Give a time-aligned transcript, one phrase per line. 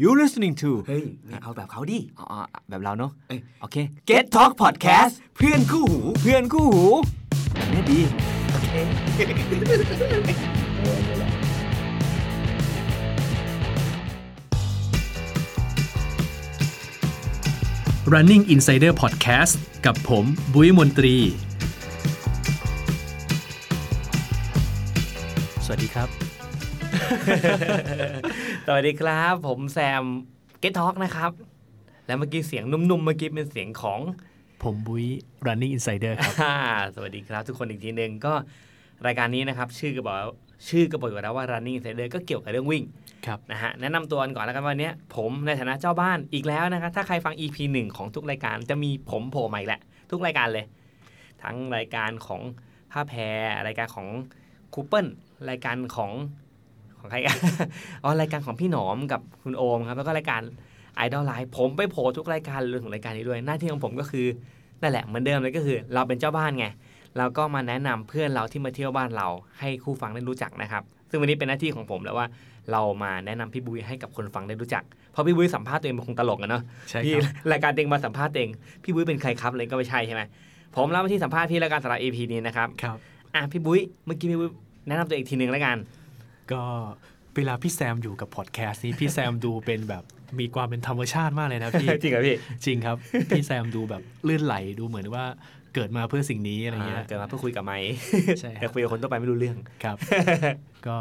[0.00, 2.24] you listening to เฮ้ยไม่เอาแบบเขาดิอ๋อ
[2.68, 3.76] แบบเราเนาะเอ้ยโอเค
[4.10, 6.86] Get Talk Podcast เพื่อนคู่หู เพื่อนคู่หู
[7.54, 8.00] แบบนี้ดี
[18.12, 19.54] Running Insider Podcast
[19.86, 20.24] กับผม
[20.54, 21.16] บุ้ยมนตรี
[25.64, 26.21] สวัสดีครับ
[28.66, 30.04] สวัสดีครับ ผมแซม
[30.62, 31.30] Get Talk นะครับ
[32.06, 34.00] แล้วเมื่อกี้เสียงนุ่มๆ เมื่อกี้เป็นเสียงของ
[34.62, 35.06] ผมบุ้ย
[35.46, 36.54] Running Insider ครับอ่า
[36.94, 38.34] สวัสดีครับทุกคนอีกทีหนึ่งก็
[39.06, 40.16] รายการนี้นะครับ ชื่อก็บอก
[40.68, 42.84] ชื่อก็บอกอยู่แล้วว่า running insider ก็เกี่ยวกับเรื่องวิ่ง
[43.26, 50.64] ครับนะฮะแนะนำตัวกันก่อนแล้วกันวันนี้ผมในฐานะเจ้าบ้านอีกแล้วนะครับถ้าใครฟัง EP หนึ่งของทุกรายการจะมีผมโผล่มาอีกแหละ ทุกรายการเลย
[51.42, 52.42] ทั้งรายการของ
[52.92, 54.08] ผ้าแพรรายการของ
[54.74, 55.06] คูเปิล
[55.50, 56.12] รายการของ
[57.02, 57.36] ของใครกัน
[58.04, 60.42] อ๋อรายการของพี่หนอมกับคุณโอมครับ แล้วก็รายการ
[61.04, 64.26] Idol Live ผมไปโผล่ทุกรายการเลยของรายการนี้ด้วย หน้าที่ของผมก็คือ
[64.82, 66.66] นั่นแหละเหมือนเดิมเลยก็คือ เราเป็นเจ้าบ้านไง
[67.18, 69.28] เราก็มาแนะนำเพื่อนเราที่มาเที่ยวบ้านเรา
[69.60, 72.26] ให้คู่ฟังได้รู้จักนะครับ ซึ่งวันนี้เป็นหน้าที่ของผมแล้วว่า
[72.72, 78.50] เรามาแนะนำพี่บุ้ยให้กับคนฟังได้รู้จัก เพราะพี่บุ้ยสัมภาษณ์ตัวเองมันคงตลกอะเนาะใช่พี่ครับรายการเต็งมาสัมภาษณ์เอง
[78.84, 80.22] พี่บุ้ยเป็นใครครับเลยก็ไม่ใช่ใช่ไหม
[80.76, 82.96] ผมรับหน้าที่สัมภาษณ์พี่รายการสำหรับ EP นี้นะครับครับ
[83.34, 84.50] อะพี่บุ้ยเมื่อกี้พี่บุ้ย
[84.88, 85.76] แนะนำตัวเองอีกทีหนึ่งแล้วกัน
[86.52, 86.62] ก็
[87.36, 90.04] เวลาพี่แซมอยู่กับพอดแคสต์นี้พี่แซมดูเป็นแบบ
[90.40, 92.96] มีความเป็นธรรมชาติมากเลยนะพี่ จริงเหรอพี่ จริงครับ
[93.30, 95.24] พี่แซมดูแบบลื่นไหลดูเหมือนว่า
[95.74, 97.92] เกิดมาเพื่อสิ่งนี้อะไรเงี้ยอ่าเกิดมาเพื่อคุยกับไมค์
[98.40, 99.96] ใช่คแต่รับคุยกับคนทั่วไปไม่รู้เรื่องครับ
[100.86, 100.98] ก็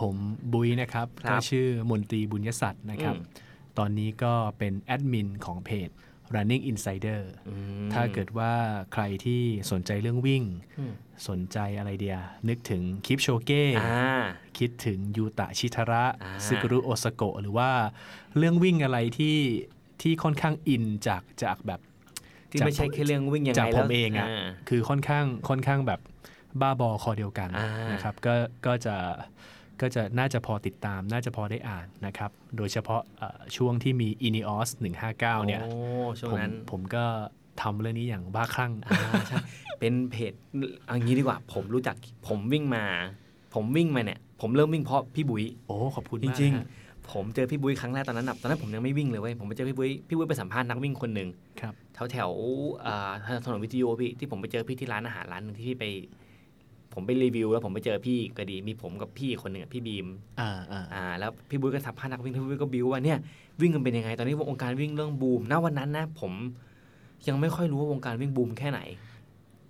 [0.00, 0.14] ผม
[0.52, 5.88] บุ้ยนะครับครัก็บชื่อมนตรีบุญยศักดิ์นะครับอืมตอนนี้ก็เป็นแอดมินของเพจ
[6.34, 7.54] Running Insider อื
[7.86, 8.52] มถ้าเกิดว่า
[8.92, 10.42] ใครที่สนใจเรื่องวิ่ง
[10.78, 10.92] อืม
[11.28, 14.22] สนใจอะไรเดีย นึกถึงคิปโชเก้อ่า
[14.58, 17.70] คิดถึงยูตะชิทาระอ่าซึกุรุโอสโกะหรือว่า
[18.36, 19.38] เรื่องวิ่งอะไรที่
[20.02, 21.80] ที่ค่อนข้างอินจากจากแบบ
[22.50, 26.00] ที่ไม่ใช่แค่เรื่องวิ่งยังไงจากผมแล้วเองอะาคือค่อนข้างค่อนข้างแบบ
[26.60, 28.34] บ้าบอคอเดียวกันอ่านนะครับก็
[28.66, 28.96] ก็จะ
[29.82, 34.68] ก็จะน่าจะพอติดตามน่าจะพอได้อ่านนะครับ โดยเฉพาะเอ่อช่วงที่มี Ineos
[35.08, 35.72] 159 เนี่ยโอ้
[36.18, 37.04] ช่วงผมนั้นผมก็
[37.62, 38.96] ทำเรื่องนี้อย่างบ้าคลั่งอ่า
[39.28, 39.38] ใช่
[39.80, 40.32] เป็นเพจ
[40.86, 41.94] เอางี้ดีกว่า ผมรู้จัก
[42.28, 42.84] ผมวิ่งมา
[43.54, 51.28] ผมวิ่งมาเนี่ย ผมเริ่มวิ่งเพราะพี่บุ๋ยโอ้ขอบคุณจมากริงนะฮะๆผมเจอพี่บุ้ยครั้งแรกตอนนั้นน่ะตอนนั้นผมยังไม่วิ่งเลยเว้ยผมไปเจอพี่บุ้ยพี่บุ้ยไปสัมภาษณ์นักวิ่งคนหนึ่ง
[51.60, 53.12] ครับแถวแถวๆอ่า
[53.44, 55.84] ถนนวิทยุพี่ที่ผมไปเจอพี่ที่ร้านอาหารร้านหนึงที่พี่ไป
[56.94, 60.06] ผมไปรีวิว แล้วผมไปเจอพี่ก็ดีมีผมกับพี่คนหนึ่งอะพี่บีม
[60.40, 63.18] อ่าอ่าอ่าแล้วพี่บุ้ยก็สัมภาษณ์นักวิ่งพี่บุ้ยก็บิวว่าเนี่ย
[63.60, 66.32] วิ่งกันเป็นยังไง ตอนนี้วงการวิ่งเรื่องบูมณวันนั้นนะ ผม
[67.28, 68.80] ยังไม่ค่อยรู้ว่าวงการวิ่งบูมแค่ไหน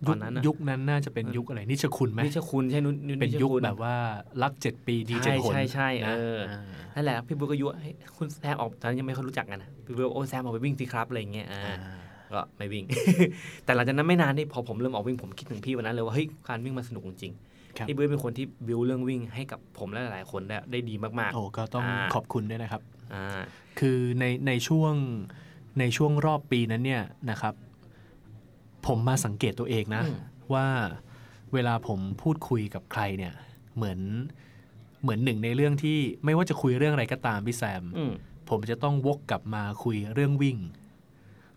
[0.06, 3.94] ตยุอคนนั้นอะยุคนั้นน่าจะเป็นยุคอะไรนิชคุณไหมนิชคุณใช่นุนเป็นยุคแบบว่า
[4.42, 6.62] รักเจ็ดปีดีเจ็ดใช่หนใช่ใช่นะเออา
[6.94, 11.76] นั่นแหละพี่บุ้ยก็ยุให้คุณแซมออกตอนนั้นยังไม่ค่อยรู้จักกันนะพี่บุ้ยบอกโอ้แซมออกไปวิ่งสิครับอะไรอย่างเงี้ยอ่าอ่า
[12.34, 12.84] ก็ไม่วิ่ง
[13.65, 17.32] แต่หลังจากนั้นไม่นานนี่พอผมเริ่มออกวิ่งผมคิดถึงพี่วันนั้นเลยว่าเฮ้ยการวิ่งมันสนุกจริง
[17.76, 23.41] ครับๆพี่บุ้ยเป็นคนที่บิวเรื่องวิ่งให้กับผมและหลายๆคนได้ได้ดีมากโอ้ก็ต้องอ่าขอบคุณด้วยนะครับๆอ่า
[23.78, 24.94] คือในในช่วง
[25.81, 27.54] ในช่วงรอบปีนั้นเนี่ยนะครับ
[28.87, 30.16] ผมมาสังเกตตัวเองนะอืม
[30.54, 30.66] ว่า
[31.53, 33.34] เวลาผมพูดคุยกับใครเนี่ย
[33.76, 33.99] เหมือน
[35.03, 38.12] เหมือนหนึ่งในเรื่องที่ไม่ว่าจะคุยเรื่องอะไรก็ตามพี่แซมอืม
[38.50, 40.59] ผมจะต้องวกกลับมาคุยเรื่องวิ่ง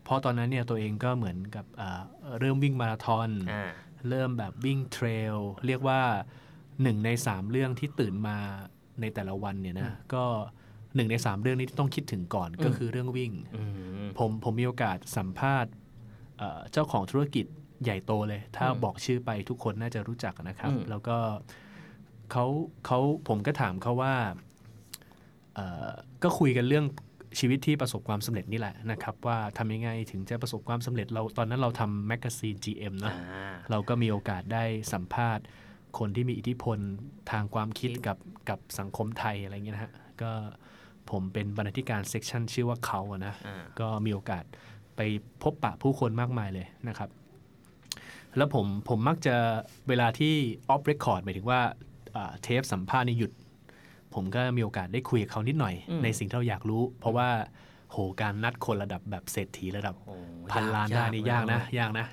[0.06, 2.02] เพราะตอนนั้นเนี่ยตัวเองก็เหมือนกับอ่า
[2.40, 3.72] เริ่มวิ่งมาราธอนอ่า
[4.10, 5.36] เริ่มแบบวิ่งเทรล
[5.68, 6.02] เรียกว่า
[6.82, 8.38] หนึ่งในสามเรื่องที่ตื่นมา
[9.02, 10.24] ในแต่ละวันเนี่ยนะก็
[10.96, 13.64] หนึ่งในสามเรื่องนี้ที่ต้องคิดถึงก่อนก็คือเรื่องวิ่งอื
[14.04, 15.72] มผมผมมีโอกาสสัมภาษณ์
[16.38, 17.46] เอ่อเจ้าของธุรกิจ
[17.84, 21.18] ใหญ่โตเลย ถ้าอืมบอกชื่อไปทุกคนน่าจะรู้จักนะครับอืมแล้วก็
[22.32, 22.46] เขา
[22.86, 24.16] เขาผมก็ถามเขาว่า
[25.56, 25.90] เอ่อ
[26.24, 26.86] ก็คุยกันเรื่อง
[27.40, 34.64] ชีวิตที่ประสบความสำเร็จนี่แหละนะครับว่าทำยังไงถึงจะประสบความสำเร็จเราตอนนั้นเราทำ magazine GM เนอะอ่าเราก็มีโอกาสได้
[34.94, 35.44] สัมภาษณ์
[36.00, 36.78] คนที่มีอิทธิพล
[37.32, 38.18] ทางความคิดกับ
[38.50, 40.32] กับสังคมไทยอะไรเงี้ยนะฮะก็
[41.12, 44.44] ผมเป็นบรรณาธิการ section ชื่อว่าเขาอะนะอ่าก็มีโอกาส
[44.96, 45.02] ไป
[45.44, 47.10] พบปะผู้คนมากมายเลยนะครับ
[48.38, 49.36] แล้วผมผมมักจะ
[49.90, 50.34] เวลาที่
[50.70, 51.62] ออฟเรคคอร์ดหมายถึงว่า
[52.16, 53.32] อ่าเทปสัมภาษณ์นี่หยุด
[54.16, 57.30] ผมก็มีโอกาสได้คุยกับเขานิดหน่อยอืมในสิ่งที่เราอยากรู้ เพราะว่า
[57.92, 60.16] โหการนัดคนระดับแบบเศรษฐีระดับโอ้
[60.52, 62.08] พันล้านได้นี่ยากนะเยากนะ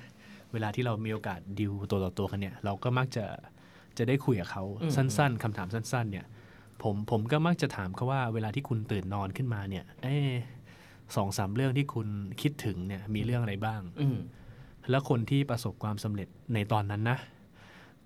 [0.53, 3.25] เวลาที่เรามีโอกาสดิวตัวต่อตัวกันเนี่ยเราก็มักจะ
[3.97, 6.25] จะได้คุยกับเขาอืมสั้น ๆคำถามสั้น ๆ เนี่ย
[6.83, 10.33] ผมผมก็มักจะถามเขาว่าเวลาที่คุณตื่นนอนขึ้นมาเนี่ยเอ๊ะ
[11.15, 12.07] สองสามเรื่องที่คุณ
[12.41, 14.17] คิดถึงเนี่ยมีเรื่องอะไรบ้างอืม
[14.89, 17.17] แล้วคนที่ประสบความสำเร็จในตอนนั้นนะ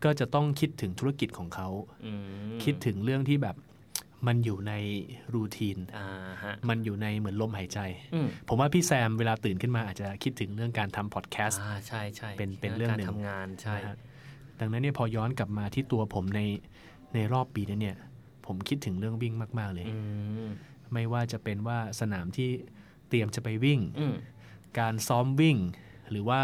[0.04, 1.70] ก็จะต้องคิดถึงธุรกิจของเขา
[2.06, 2.12] อื
[2.56, 3.56] มคิดถึงเรื่องที่แบบ
[4.28, 4.74] มันอยู่ใน
[5.34, 6.08] รูทีนอ่า
[6.44, 7.80] ฮะมันอยู่ในเหมือนลมหายใจ
[8.14, 13.96] อืมผมว่าพี่แซมเวลาตื่นขึ้นมาอาจจะคิดถึงเรื่องการทำพอดแคสต์อ่าใช่ใช่เป็นเป็นเรื่องการหนึ่งทำงานใช่นะฮะ
[14.60, 16.42] ดังนั้นเนี่ยพอย้อนกลับมาที่ตัวผมใน
[17.14, 17.98] ในรอบปีนั้นเนี่ย
[18.46, 19.98] ผมคิดถึงเรื่องวิ่งมาก ๆ เลยอื
[20.48, 20.50] ม
[20.94, 22.50] ไม่ว่าจะเป็นว่าสนามที่
[23.10, 24.16] เตรียมจะไปวิ่งอืม
[24.80, 25.58] การซ้อมวิ่ง
[26.12, 26.42] หรือว่า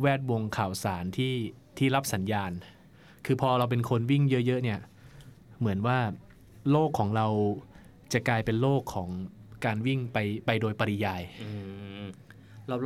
[0.00, 1.34] แวดวงข่าวสารที่
[1.78, 2.52] ที่รับสัญญาณ
[3.26, 4.80] คือพอเราเป็นคนวิ่งเยอะ ๆ เนี่ย
[5.58, 5.98] เหมือนว่า
[6.70, 7.26] โลกของเรา
[8.12, 9.08] จะกลายเป็นโลกของ
[9.64, 11.48] การวิ่งไปไปโดยปริยายอื
[12.02, 12.04] ม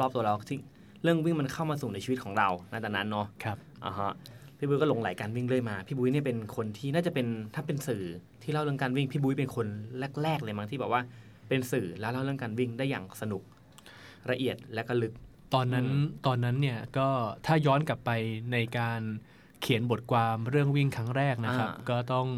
[0.00, 0.58] รอบๆตัวเราที่
[1.02, 4.12] เรื่องวิ่งมันเข้ามาสู่ในชีวิตของเราในตอนนั้นเนาะครับอ่าฮะ
[4.58, 8.04] พี่บุ้ยก็หลงไหลการวิ่งเรื่อยมา พี่บุ้ยเนี่ยเป็นคนที่น่าจะเป็นถ้าเป็นสื่อ
[8.42, 9.66] ที่เล่าเรื่องการวิ่ง พี่บุ้ยเป็นคน
[10.22, 11.02] แรก ๆ เลยมั้งที่แบบว่า
[11.48, 13.42] เป็นสื่อแล้วเล่าเรื่องการวิ่งได้อย่างสนุก
[14.30, 15.12] ละเอียดและก็ลึก
[15.54, 17.08] ตอนนั้นอืมตอนนั้นเนี่ยก็
[17.46, 18.10] ถ้าย้อนกลับไป
[18.52, 19.00] ในการ
[19.62, 22.28] เขียนบทความเรื่องวิ่งครั้งแรกนะครับอ่าก็ต้อง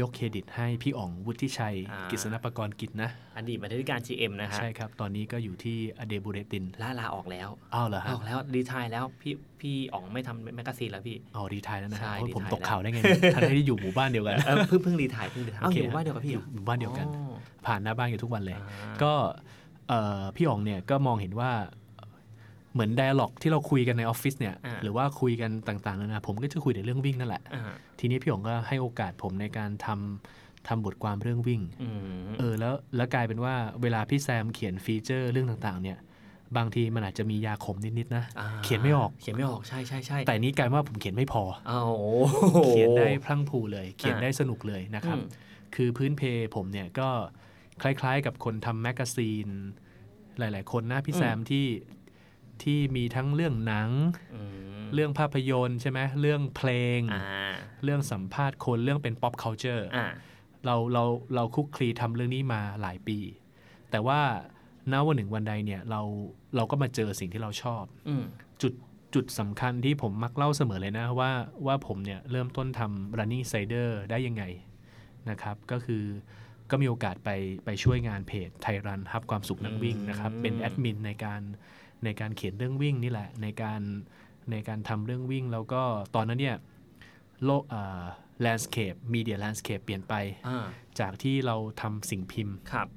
[0.00, 15.26] ยกเครดิตให้พี่อ๋องวุฒิชัยอ่ากิษณปกรณ์กิจนะ อดีตบรรณาธิการ GM นะฮะ ใช่ครับ ตอนนี้ก็อยู่ที่อเดบูเรตินล่าลาออกแล้ว อ้าวเหรออฮะอ๋อ retire แล้วพี่พี่อ๋องไม่ทำ magazine แล้วพี่ อ๋อดีทายแล้วนะใช่ฮะโอ้ยผม retire แล้วตกข่าวได้ไงเนี่ยทั้งที่อยู่หมู่บ้านเดียวกันเออเพิ่งเพิ่ง retire
[15.30, 17.34] เพิ่ง retire โอเอาเคอยู่บ้านเดียวกับพี่เหรอหมู่บ้านเดียวกันอ๋อ
[17.66, 19.12] ผ่านหน้าบ้านอยู่ทุกวันเลยอ่าก็
[19.88, 21.50] เอ่อพี่อ๋องเนี่ยก็มองเห็นว่า
[22.72, 27.62] เหมือน d ด a l ล็อกที่เราคุยกันในออฟฟิศเนี่ยอ่าหรือว่าคุยกันต่างๆนานาผมก็จะคุยแต่เรื่องวิ่งนั่นแหละอ่า
[27.98, 35.98] ทีนี้พี่อ๋องก็ให้โอกาสผมในการทำทำบทความเรื่องวิ่งอืมเออแล้วแล้วกลายเป็นว่าเวลาพี่แซมเขียน feature เรื่องต่างๆ เนี่ย
[36.56, 42.12] บางทีมันอาจจะมียาขมนิดๆนะอ่าเขียนไม่ออกเขียนไม่ออกใช่ใช่ใช่แต่นี้กลายว่าผมเขียนไม่พออ้าวโอ้
[42.68, 45.26] เขียนได้พรั่งพรูเลย เขียนอ่าได้สนุกเลยนะครับอืม
[45.74, 46.22] คือพื้นเพ
[46.56, 47.08] ผมเนี่ยก็
[47.82, 49.48] คล้ายๆกับคนทำ magazine
[50.38, 51.64] หลาย ๆ คนนะพี่แซมที่
[52.62, 53.90] ที่มีทั้งเรื่องหนัง
[54.34, 54.42] อื
[54.80, 57.22] มเรื่องภาพยนตร์ใช่ไหมเรื่องเพลงอ่า
[57.84, 60.06] เรื่องสัมภาษณ์คนเรื่องเป็น pop culture อ่า
[60.66, 61.04] เราเรา
[61.34, 63.18] เราคุกคลีทำเรื่องนี้มาหลายปี
[63.90, 64.20] แต่ว่า
[64.92, 66.00] ณวันหนึ่งวันใดเนี่ยเรา
[66.56, 68.24] เราก็มาเจอสิ่งที่เราชอบอืม
[68.62, 68.72] จุด
[69.14, 71.30] จุดสำคัญที่ผมมักเล่าเสมอเลยนะว่า
[71.66, 74.44] ว่าผมเนี่ยเริ่มต้นทำ running cider ได้ยังไง
[75.30, 76.04] นะครับ ก็คือ
[76.70, 77.30] ก็มีโอกาสไป
[77.64, 81.42] ไปช่วยงานเพจไทยรันฮับความสุขนักวิ่งนะครับ เป็นแอดมินในการ
[82.04, 83.80] ในการเขียนเรื่องวิ่งนี่แหละ ในการ
[84.50, 85.82] ในการทำเรื่องวิ่ง แล้วก็
[86.14, 86.56] ตอนนั้นเนี่ย
[87.44, 88.02] โลกอ่า
[88.44, 90.14] landscape media landscape เปลี่ยนไป
[90.48, 90.66] อ่า
[91.00, 92.88] จากที่เราทำสิ่งพิมพ์ครับ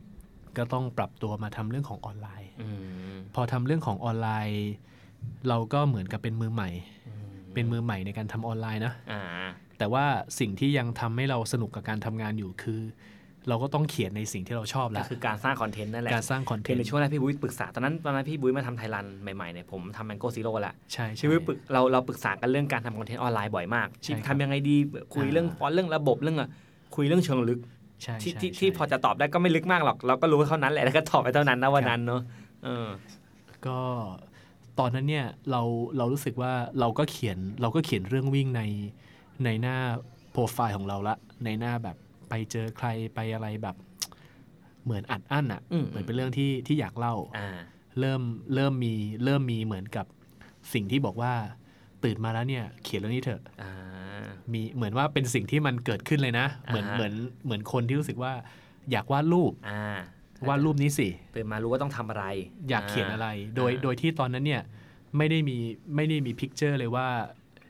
[0.57, 2.69] ก็ต้องปรับตัวมาทำเรื่องของออนไลน์อื
[3.13, 4.65] มพอทำเรื่องของออนไลน์
[5.47, 6.69] เราก็เหมือนกับเป็นมือใหม่
[7.53, 9.21] เป็นมือใหม่ในการทำออนไลน์นะอ่า
[9.77, 10.05] แต่ว่า
[10.39, 12.81] สิ่งที่ยังทำให้เราสนุกกับการทำงานอยู่คือ
[13.49, 24.75] เราก็ต้องเขียนในสิ่งที่เราชอบก็แล้วคือการสร้าง content นั่นแหละ การสร้าง content คือในช่วงแรกพี่บุ้ยปรึกษาตอนนั้นตอนนั้นพี่บุ้ยมาทำ Thai Run ใหม่ๆเนี่ยผมทำ Mango Zero ละใช่พี่ใช่บุ้ยปรึกเราเราปรึกษากันเรื่องการทำ content ออนไลน์บ่อยมากใช่ครับทำยังไงดี
[25.13, 26.49] คุยเรื่องอ่าฟอนต์เรื่องระบบเรื่องอะ
[26.95, 27.59] คุยเรื่องเชิงลึก
[28.03, 32.21] ใช่ที่ใช่ที่ใช่ที่พอจะตอบได้ก็ไม่ลึกมากหรอก เราก็รู้เท่านั้นแหละแล้วก็ตอบไปเท่านั้นนะวันนั้นเนาะ
[32.63, 32.87] เออ
[33.67, 33.79] ก็
[34.79, 35.61] ตอนนั้นเนี่ยเรา
[35.97, 38.61] เรารู้สึกว่าเราก็เขียนเราก็เขียนเรื่องวิ่งใน
[39.45, 39.77] ในหน้า
[40.31, 41.15] โปรไฟล์ของเราละ
[41.45, 41.97] ในหน้าแบบ
[42.29, 43.75] ไปเจอใครไปอะไรแบบ
[44.85, 47.49] เหมือนอัดอั้นอะ่ะอืมเหมือนเป็นเรื่องที่ที่อยากเล่าอ่า
[47.99, 48.21] เริ่ม
[48.55, 48.93] เริ่มมี
[49.23, 50.05] เริ่มมีเหมือนกับ
[50.73, 51.33] สิ่งที่บอกว่า
[52.03, 53.73] ตื่นมาแล้วเนี่ย เขียนเรื่องนี้เถอะอ่า
[54.53, 57.13] มีเหมือนว่าเป็นสิ่งที่มันเกิดขึ้นเลยนะ เหมือนอ่าฮะเหมือน
[57.45, 58.33] เหมือนคนที่รู้สึกว่า
[58.91, 59.97] อยากวาดรูปอ่า
[60.49, 62.25] วาดรูปนี้สิตื่นมารู้ว่าต้องทำอะไร
[62.69, 64.61] อยากเขียนอะไร โดยอ่าโดยที่ตอนนั้นเนี่ย
[65.17, 65.57] ไม่ได้มี
[65.95, 67.07] ไม่ได้มีพิกเจอร์เลยว่า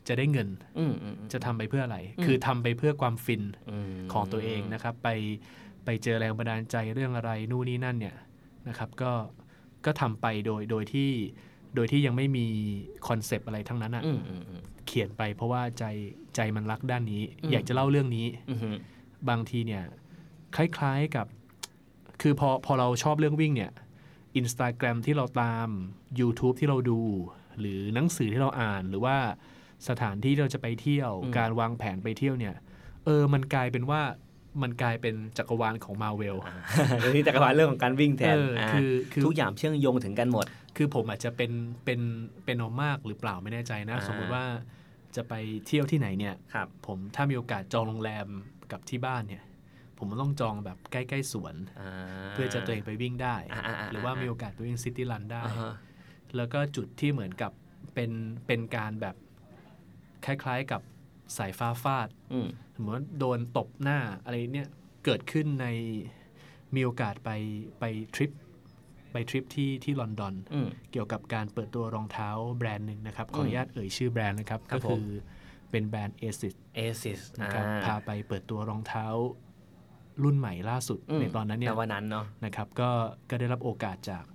[0.07, 3.43] จะได้เงินอืมอืมอืมจะทำไปเพื่ออะไรอืมคือทำไปเพื่อความฟิน
[3.97, 5.09] มของตัวเองนะครับ ไป
[5.85, 8.15] ไปเจอแรงบันดาลใจเรื่องอะไรนู่นนี่นั่นเนี่ย
[8.67, 9.11] นะครับ ก็
[9.85, 11.11] ก็ทำไปโดยโดยที่
[11.75, 12.45] โดยที่ยังไม่มี
[13.07, 15.85] concept อะไรทั้งนั้นอะอืมอืมอืมเขียนไปเพราะว่าใจ
[16.35, 18.77] ใจมันรักด้านนี้อืมอยากจะเล่าเรื่องนี้อืมอืม
[19.29, 19.83] บางทีเนี่ย
[20.55, 21.27] คล้ายๆกับ
[22.21, 23.71] คือพอพอเราชอบเรื่องวิ่งเนี่ย
[24.39, 25.67] Instagram ที่เราตาม
[26.19, 26.99] YouTube ที่เราดู
[27.59, 29.17] หรือหนังสือที่เราอ่านหรือว่า
[29.89, 32.55] สถานที่ที่เราจะไปเที่ยว การวางแผนไปเที่ยวเนี่ย
[33.05, 34.01] เออมันกลายเป็นว่า
[34.61, 36.55] มันกลายเป็นจักรวาลของมาเวลอ่า
[36.99, 40.45] เรื่องนี้แต่กว่าเรื่องของการวิ่งแทนเอออาคือคือทุกอย่างเชื่อมโยงถึงกันหมด
[40.77, 41.51] คือผมอาจจะเป็น
[41.85, 41.99] เป็น
[42.45, 44.45] เป็นเอามากหรือเปล่าไม่แน่ใจนะอ่าสมมติว่า
[45.15, 45.33] จะไป
[45.67, 48.27] เที่ยวที่ไหนเนี่ยครับผมถ้ามีโอกาสจองโรงแรม
[48.71, 49.43] กับที่บ้านเนี่ย
[49.97, 51.89] ผมต้องจองแบบใกล้ๆสวนา
[52.31, 55.73] เพื่อจะตัวเองไปวิ่งได้อ่าๆๆหรือว่ามีโอกาสไปวิ่งซิตี้รันได้อ่าฮะ
[56.35, 57.51] แล้วก็จุดที่เหมือนกับ
[57.93, 58.11] เป็น
[58.47, 59.15] เป็นการแบบ
[60.25, 60.81] คล้าย ๆ กับ
[61.37, 62.47] สายฟ้าฟาดอืม
[62.79, 64.67] เหมือนโดนตบหน้าอะไรเนี่ย
[65.05, 65.67] เกิดขึ้นใน
[66.75, 67.29] มีโอกาสไป
[67.79, 67.83] ไป
[68.15, 68.31] ทริป
[69.11, 75.07] ไปทริปที่ที่ลอนดอนอืมเกี่ยวกับการเปิดตัวรองเท้าแบรนด์หนึ่งนะครับ ขออนุญาตเอ่ยชื่อแบรนด์นะครับครัก็บผมคือ
[75.71, 79.05] เป็นแบรนด์ ASIS เอซิสนะครับพาไปเปิดตัวรองเท้า
[80.23, 82.89] รุ่นใหม่ล่าสุดอืมในตอนนั้นเนี่ยแต่วันนั้นเนาะนะครับก็
[83.29, 84.25] ก็ได้รับโอกาสจาก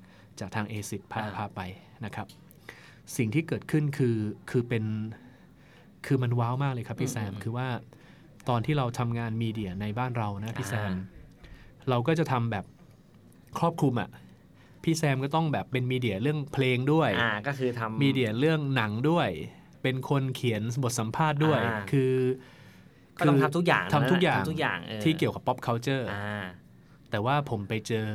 [0.41, 1.61] จากทาง ASICS พาอ่าพาไป
[2.05, 2.27] นะครับ
[3.17, 4.17] สิ่งที่เกิดขึ้นคือ
[4.51, 4.85] คือเป็น
[6.07, 7.69] คือมันว้าวมากเลยครับพี่แซมคือว่า
[8.49, 10.93] ตอนที่เราทำงานมีเดียในบ้านเรานะพี่แซม
[11.89, 12.65] เราก็จะทำแบบ
[13.59, 14.11] ครอบคลุมอะ่ะ
[14.85, 19.29] พี่แซมก็ต้องแบบเป็นมีเดียเรื่องเพลงด้วยอ่าก็คือทำมีเดียเรื่องหนังด้วย
[19.83, 22.13] เป็นคนเขียนบทสัมภาษณ์ด้วยอ่าคือ
[23.19, 26.45] ก็ต้องคืทำทุกอย่างทำทุกอย่างทำทุกอย่างออที่เกี่ยวกับ pop culture อ่า
[27.11, 28.09] แต่ว่าผมไปเจอ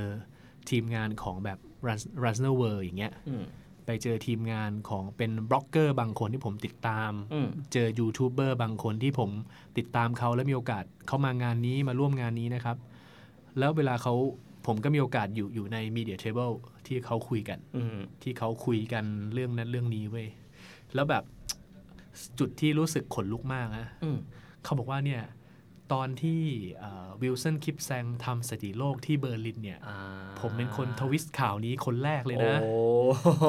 [0.70, 1.60] ทีมงานของแบบ
[2.24, 3.46] Runner World อย่างเงี้ยอืม
[3.86, 9.30] ไปเจอทีมงานของเป็นบล็อกเกอร์บางคนที่ผมติดตามอืมเจอยูทูบเบอร์บางคนที่ผม
[9.78, 12.78] ติดตามเขาแล้วมีโอกาสเขามางานนี้มาร่วมงานนี้นะครับ
[13.60, 14.14] แล้วเวลาเขา
[14.66, 16.54] ผมก็มีโอกาสอยู่อยู่ใน Media Table
[16.88, 20.28] ที่เขาคุยกันอืมที่เขาคุยกันเรื่องนั้นเรื่องนี้เว้ย
[20.96, 21.24] แล้วแบบ
[22.40, 24.18] จุดที่รู้สึกขนลุกมากนะอืม
[24.64, 25.22] เขาบอกว่าเนี่ย
[25.94, 26.42] ตอนที่
[27.22, 29.98] Wilson Kipsang ทำสถิติโลกที่เบอร์ลินเนี่ยอ่า
[30.42, 32.74] ผมเป็นคนทวิสต์ข่าวนี้คนแรกเลยนะโอ้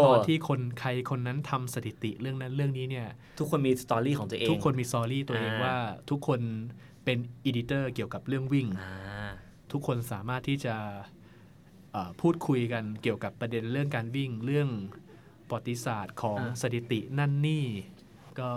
[0.06, 3.06] ตอนที่คนใครคนนั้นทำสถิติเรื่องนั้นเรื่องนี้เนี่ย
[3.40, 5.76] ทุกคนมี story ของตัวเอง ทุกคนมี story ตัวเองอ่าว่า
[6.10, 6.40] ทุกคน
[7.04, 9.30] เป็น editor เกี่ยวกับเรื่องวิ่งอ่า
[9.72, 10.74] ทุกคนสามารถที่จะ
[11.92, 14.68] เอ่อพูดคุยกันเกี่ยวกับประเด็นเรื่องการวิ่งเรื่อง
[15.48, 17.64] ประวัติศาสตร์ของอ่าสถิตินั่นนี่
[18.40, 18.50] ก็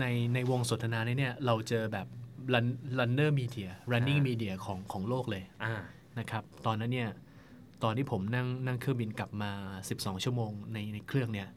[0.00, 0.04] ใน
[0.34, 2.06] ในวงสนทนานี้เนี่ยเราเจอแบบ
[2.54, 5.74] run- runner media running media ของของโลกเลยอ่า
[6.18, 7.10] นะครับ ตอนนั้นเนี่ย
[7.82, 9.52] ตอนที่ผมนั่งนั่งเครื่องบินกลับมา
[9.88, 11.48] 12 ชั่วโมงในในเครื่องเนี่ย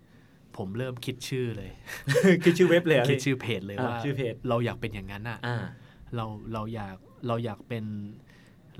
[0.58, 1.72] ผมเริ่มคิดชื่อเลย
[2.44, 5.58] คือชื่อเว็บเลยเหรอคิดชื่อเพจเลยอ่าว่าชื่อเพจเราอยากเป็นอย่างนั้นอะอ่า
[6.16, 6.96] เราเราอยาก
[7.28, 7.84] เราอยากเป็น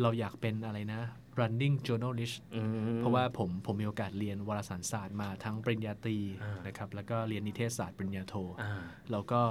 [0.02, 1.02] เราอยากเป็นอะไรนะ
[1.40, 8.74] running journalist อืมเพราะว่าผมผมมีโอกาสเรียนวารสารศาสตร์มาทั้งปริญญาตรีอ่านนะครับแล้วก็เรียนนิเทศศาสตร์ปริญญาโทอ่า
[9.12, 9.42] แล้วก็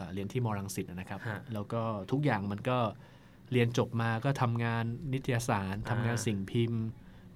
[0.00, 2.78] เอ่อเรียนที่มอรังสิตนะครับฮะแล้วก็ทุกอย่างมันก็
[3.52, 6.82] เรียนจบมาก็ทำงานนิตยสารทำงานอ่าสิ่งพิมพ์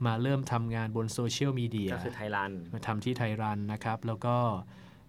[0.07, 4.37] มาเริ่มทำงานบนโซเชียลมีเดียก็คือไทยรันมาทำที่ไทยรันนะครับ แล้วก็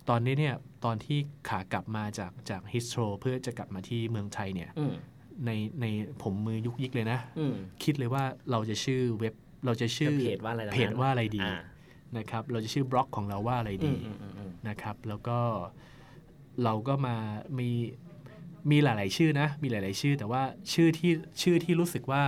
[0.10, 1.18] ตอนนี้เนี่ยตอนที่
[1.50, 4.94] ขากลับมาจากจากฮิสโตรเพื่อจะกลับมาที่เมืองไทยเนี่ยอืม
[5.46, 5.86] ในใน
[6.24, 9.34] ผมมือยุกยิกเลยนะอืมคิดเลยว่าเราจะชื่อเว็บ
[9.66, 11.60] เราจะชื่อเพจว่าอะไรนะเพจว่าอะไรดีอ่า
[12.18, 15.38] นะครับ เราจะชื่อบล็อกของเราว่าอะไรอืดีมอืมอืมอืมนะครับ แล้วก็
[16.64, 17.16] เราก็มา
[17.60, 17.70] มี
[18.72, 20.44] มีหลาย ๆ ชื่อนะ มีหลาย ๆ ชื่อ แต่ว่า
[20.74, 22.24] ชื่อที่ชื่อที่รู้สึกว่า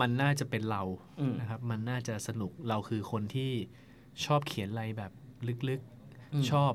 [0.00, 0.82] มันน่าจะเป็นเรา
[1.20, 3.50] อืมนะครับ มันน่าจะสนุกเราคือคนที่
[4.24, 5.12] ชอบเขียนอะไรแบบ
[5.68, 5.80] ลึก
[6.34, 6.72] อืมๆชอบ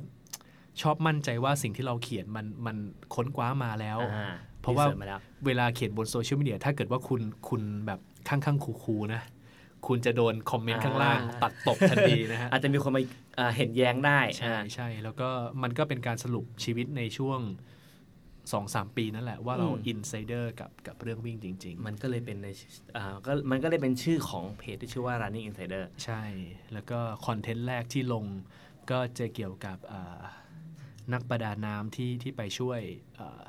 [0.81, 2.77] ชอบมั่นใจว่าสิ่งที่เราเขียนมันมัน
[3.15, 9.21] ค้นคว้ามาแล้วอ่าเพราะว่า research มาแล้วเวลาเขียนบนโซเชียลมีเดียถ้าเกิดว่าคุณคุณแบบข้างๆคูลๆนะ
[9.87, 13.07] คุณจะโดน comment ข้างล่างอ่าตัดตกทันทีนะฮะอาจจะมีคนมาอ่า
[13.55, 15.29] เห็นแย้งได้ ใช่อ่าใช่แล้วก็
[15.63, 17.39] มันก็เป็นการสรุปชีวิตในช่วง
[18.53, 22.47] สองสามปีนั่นแหละว่าเราอืม insider กับกับเรื่องวิ่งจริงมันก็เลยเป็นใน
[22.97, 26.23] อ่าก็มันก็เลยเป็นชื่อของเพจที่ชื่อว่า running insider ๆใช่
[26.73, 28.25] แล้วก็ content แรกที่ลง
[28.91, 30.21] ก็จะเกี่ยวกับอ่า
[31.13, 32.79] นักประดาน้ำที่ที่ไปช่วย
[33.19, 33.41] อ่า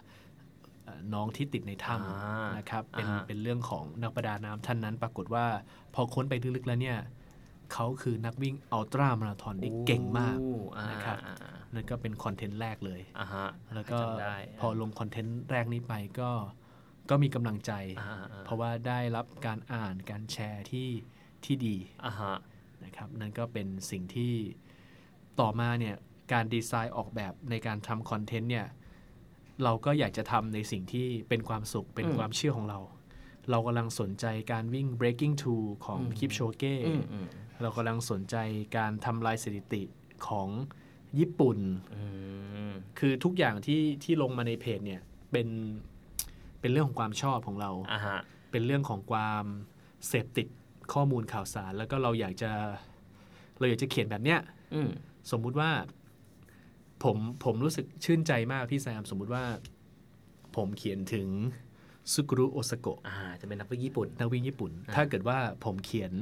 [0.86, 5.46] อ่าน้องที่ติดในถ้อ่าำนะครับเป็นอ่าฮะเป็นเรื่องของนักประดาน้ำท่านนั้นปรากฏว่า
[5.94, 6.98] พอค้นไปลึกๆแล้วเนี่ย
[7.72, 16.30] เขาคือนักวิ่งอัลตร้ามาราธอนที่เก่งมากโอ้อ่านะครับอ่าอ่านั่นก็เป็นคอนเทนต์แรกเลยอ่าฮะแล้วก็จำได้พอลงคอนเทนต์แรกนี้ไปก็
[17.10, 20.88] ก็มีกำลังใจอ่าอ่าเพราะว่าได้รับการอ่านการแชร์ที่
[21.44, 22.36] ที่ดีอ่าฮะ
[22.84, 24.32] นะครับนั่นก็เป็นสิ่งที่
[25.40, 25.96] ต่อมาเนี่ย
[26.32, 28.66] การดีไซน์ออกแบบในการทำคอนเทนต์เนี่ย
[29.64, 32.78] เราก็อยากจะทำในสิ่งที่เป็นความสุขเป็นความเชื่อของเรา
[33.50, 37.26] เรากำลังสนใจการวิ่ง breaking two ของคิปโชเก้อืมอืม
[37.62, 38.36] เรากำลังสนใจ
[38.76, 39.82] การทำลายสถิติ
[40.28, 40.48] ของ
[41.18, 41.58] ญี่ปุ่น
[41.94, 42.02] อื
[42.70, 45.48] มคือทุกอย่างที่ที่ลงมาในเพจเนี่ยเป็น
[46.60, 48.18] เป็นเรื่องของความชอบของเราอ่าฮะ
[48.50, 49.44] เป็นเรื่องของความ
[50.08, 50.48] เสพติด
[50.92, 52.50] ข้อมูลข่าวสาร แล้วก็เราอยากจะ
[53.58, 54.40] เราอยากจะเขียนแบบเนี้ย
[54.74, 54.90] อืม
[55.30, 55.70] สมมุติว่า
[57.04, 59.44] ผมผมรู้สึกชื่นใจมากพี่แซมสมมุติว่า
[60.56, 61.28] ผมเขียนถึง
[62.12, 66.12] ซุกุรุโอซาโกะอ่าจะเป็นนักวิ่งญี่ปุ่น นักวิ่งญี่ปุ่นอ่าถ้าเกิดว่าผมเขียน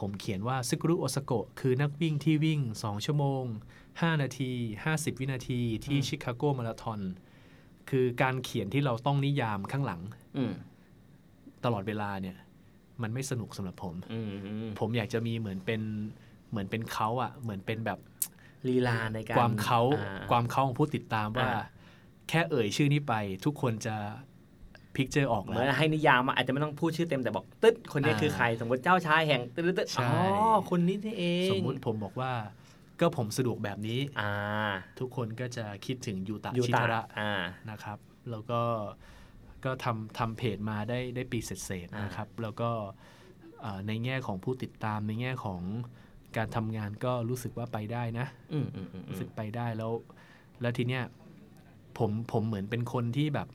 [0.00, 3.44] ผมเขียนว่าซึกุรุโอซาโกะคือนักวิ่งที่วิ่ง 2 ชั่วโมง
[3.84, 4.50] 5 นาที
[4.86, 7.00] 50 วินาทีที่ชิคาโกมาราธอน
[7.90, 10.00] คือการเขียนที่เราต้องนิยามข้างหลัง
[10.36, 10.52] อืม
[11.64, 12.36] ตลอดเวลาเนี่ย
[13.02, 15.80] มันไม่สนุกสำหรับผมอืมอืมผมอยากจะมีเหมือนเป็น
[16.50, 17.98] เหมือนเป็นเขาอะเหมือนเป็นแบบ
[18.68, 21.62] ลีลาในการความเขาอ่ความเขาของผู้ติดตามว่าอ่า
[22.28, 23.14] แค่เอ่ยชื่อนี้ไป
[23.44, 23.96] ทุกคนจะ
[24.96, 32.32] picture ออกเหแล้มือนวให้นิยามมาอาจจะไม่ต้องพูดชื่อเต็มแต่บอกตึ๊ดคนนี้อ่าคือใคร สมมติเจ้าชายแห่งตึ๊ดตึ๊ดตึ๊ดใช่อ๋อคนนี้นี่เองสมมุติผมบอกว่า
[33.00, 34.32] ก็ผมสะดวกแบบนี้อ่า
[35.00, 37.32] ทุกคนก็จะคิดถึงยูตะยูชิตะทาระอ่า
[37.70, 37.98] นะครับ
[38.30, 38.60] แล้วก็
[39.64, 42.70] ก็ทำทำเพจมาได้ได้ปีเศษๆนะครับ แล้วก็
[43.60, 45.60] เอ่อในแง่ของผู้ติดตามในแง่ของ
[46.36, 49.92] การทำงานก็รู้สึกว่าไปได้นะอืมอืมอืมอืรู้สึมกไปได้แล้ว
[50.60, 51.04] แล้วทีเนี้ย
[51.98, 53.48] ผมผมเหมือนเป็นคนที่แบบ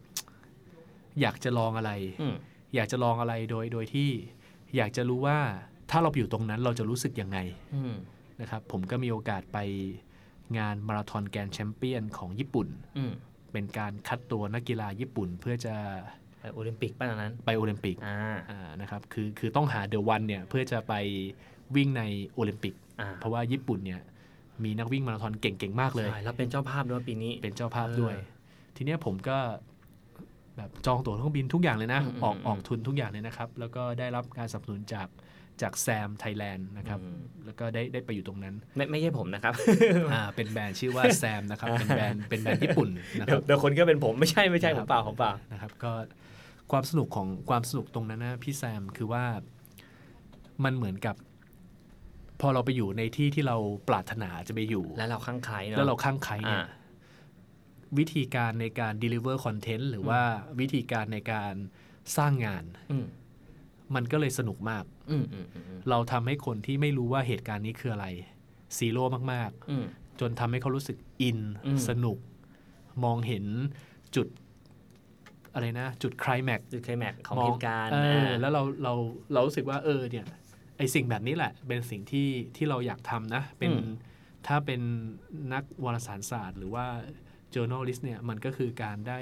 [1.21, 1.91] อยากจะลองอะไร
[2.21, 2.35] อืม
[2.75, 4.09] อยากจะลองอะไรโดยโดยที่
[4.77, 5.37] อยากจะรู้ว่า
[5.91, 7.39] ถ้าเราไปอยู่ตรงนั้นเราจะรู้สึกยังไง
[7.75, 7.95] อืม
[8.41, 9.57] นะครับผมก็มีโอกาสไป
[10.57, 13.13] งานมาราธอน Grand Champion ของญี่ปุ่นอืม
[13.51, 15.75] เป็นการคัดตัวนักกีฬาญี่ปุ่นเพื่อจะ
[16.39, 18.17] ไปโอลิมปิกป่ะตอนนั้นไปโอลิมปิกอ่า
[18.49, 20.93] อ่านะครับคือคือต้องหา the one เนี่ยเพื่อจะไป
[21.75, 24.01] วิ่งในโอลิมปิกอ่าเพราะว่าญี่ปุ่นเนี่ย
[24.63, 28.15] มีนักวิ่งมาราธอนเก่งๆ มากเลยใช่แล้วเป็นเจ้าภาพด้วยปีนี้เป็นเจ้าภาพเออด้วย
[28.75, 29.37] ทีเนี้ยผมก็
[30.57, 35.07] แบบจองตั๋วเครื่องบินทุกอย่างเลยนะอืมออกอืมออกทุนทุกอย่างเลยนะครับ แล้วก็ได้รับการสนับสนุนจาก
[35.61, 39.53] จากแซมไทยแลนด์นะครับอืมแล้วก็ได้ได้ไปอยู่ตรงนั้น ไม่ไม่ใช่ผมนะครับ
[40.11, 42.89] อ่า เป็นแบรนด์ชื่อว่าแซมนะครับ เป็นแบรนด์เป็นแบรนด์ญี่ปุ่น
[43.19, 45.91] นะคเดี๋ยรัวบเดี๋ยวคนก็เป็นผมไม่ใช่ไม่ใช่คผรับมเปล่าผมเปล่านะครับ ก็
[46.71, 49.23] ความสนุกของความสนุกตรงนั้นนะพี่แซมคือว่า
[50.63, 51.15] มันเหมือนกับ
[52.41, 53.57] พอเราไปอยู่ในที่ที่เรา
[53.89, 56.65] ปรารถนาจะไปอยู่ แล้วเราข้างใครเนาะแล้วเราข้างใครเนี่ยอ่า
[57.97, 60.21] วิธีการในการ deliver content หรือว่า
[60.59, 61.53] วิธีการในการ
[62.17, 63.05] สร้างงานอืม
[63.95, 68.07] มันก็เลยสนุกมากอืมอืมอืมอืมเราทำให้คนที่ไม่รู้ว่าเหตุการณ์นี้คืออะไร
[68.77, 72.17] ซีโร่มากอืมๆจนทำให้เขารู้สึกอินอืมสนุก
[73.03, 73.45] มองเห็น
[74.15, 74.27] จุด
[75.53, 78.93] อะไรนะ จุดคลายแม็กจุดไคลแม็กซ์ของมเหตุการณ์เอออ่าแล้วเราเรา
[79.33, 80.25] เรารู้สึกว่าเออเนี่ย
[80.77, 83.71] ไอสิ่งแบบนี้แหละ เป็นสิ่งที่ที่เราอยากทำนะ เป็น
[84.47, 84.81] ถ้าเป็น
[85.53, 86.85] นักวารสารศาสตร์ หรือว่า
[87.55, 89.19] journalist เนี่ยมันก็คือการได้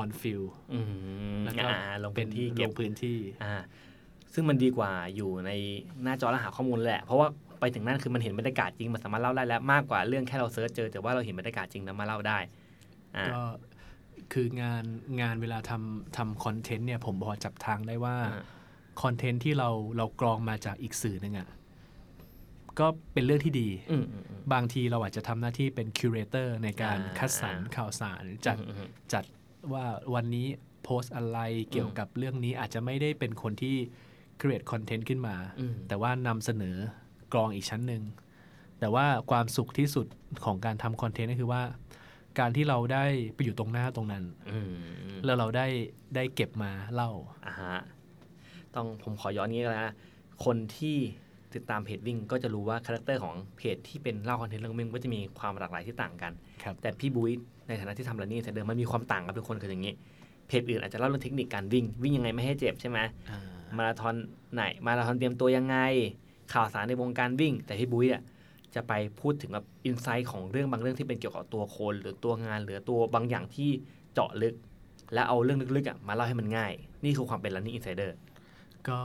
[0.00, 0.80] on field อื
[1.36, 3.54] มแล้วก็อ่าลงเป็พื้นนที่ลเก็บงพื้นที่อ่า
[4.34, 5.50] ซึ่งมันดีกว่าอยู่ใน
[6.02, 7.28] หน้าจอแล้วหาข้อมูลแหละ เพราะว่า
[7.60, 12.38] ไปถึงนั่นคือมันเห็นบรรยากาศจริงมันสามารถเล่าได้แล้วมากกว่าเรื่องแค่เราเซิร์ชเจอแต่ว่าเราเห็นบรรยากาศจริงแล้วมาเล่าได้
[13.16, 13.42] อ่าก็
[14.32, 14.84] คืองาน
[15.20, 18.42] งานเวลาทำทำคอนเทนต์เนี่ยผมพอจับทางได้ว่าอ่า
[19.02, 21.48] คอนเทนต์ที่เราเรากรองมาจากอีกสื่อหนึ่งอะ่ะ
[22.80, 29.24] ก็เป็นเรื่องที่ดีอืมอืมอืมบางทีเราอาจจะทำหน้าที่เป็น curator ในการอ่าคัดสรรข่าวสารจัดอืมอืมจัด
[29.72, 30.46] ว่าวันนี้
[30.84, 31.38] โพสต์อะไร
[31.70, 33.76] เกี่ยวกับเรื่องนี้อาจจะไม่ได้เป็นคนที่
[34.40, 36.76] create content ขึ้นมาอืมแต่ว่านำเสนอ
[37.32, 38.02] กรองอีกชั้นหนึ่ง
[38.80, 40.06] แต่ว่าความสุขที่สุด
[40.44, 41.62] ของการทำคอนเทนต์ก็คือว่า
[42.38, 44.72] การที่เราได้ไปอยู่ตรงหน้าตรงนั้นอืม
[45.24, 45.66] แล้วเราได้
[46.14, 47.10] ได้เก็บมาเล่า
[47.46, 47.76] อ่าฮะ
[48.74, 49.94] ต้องผมขอย้อนนี้ก็แล้วนะ
[50.44, 50.96] คนที่
[51.56, 57.32] ติดตามเพจวิ่งก็จะรู้ว่า character ของเพจที่เป็นเล่าคอนเทนต์เรื่องวิ่งก็จะมีความหลากหลายที่ต่างกันครับแต่พี่บุ้ย
[57.68, 59.94] ในฐานะที่ทำ running insider มันมีความต่างกับทุกคนคืออย่างนี้
[60.48, 62.98] เพจอื่นอาจจะเล่าเรื่องเทคนิคการวิ่ง วิ่งยังไงไม่ให้เจ็บใช่ไหม
[63.30, 63.40] อ่า
[63.76, 64.14] มาราธอน
[64.54, 65.76] ไหน มาราธอนเตรียมตัวยังไง
[66.52, 68.22] ข่าวสารในวงการวิ่ง แต่พี่บุ้ยอะ
[68.74, 73.70] จะไปพูดถึงแบบ insight ของเรื่องบางเรื่องที่เป็นเกี่ยวกับตัวคน หรือตัวงานหรือตัวบางอย่างที่
[74.14, 74.54] เจาะลึก
[75.14, 76.72] และเอาเรื่องลึกๆอะมาเล่าให้มันง่าย
[77.04, 78.10] นี่คือความเป็น running insider
[78.88, 79.00] ก็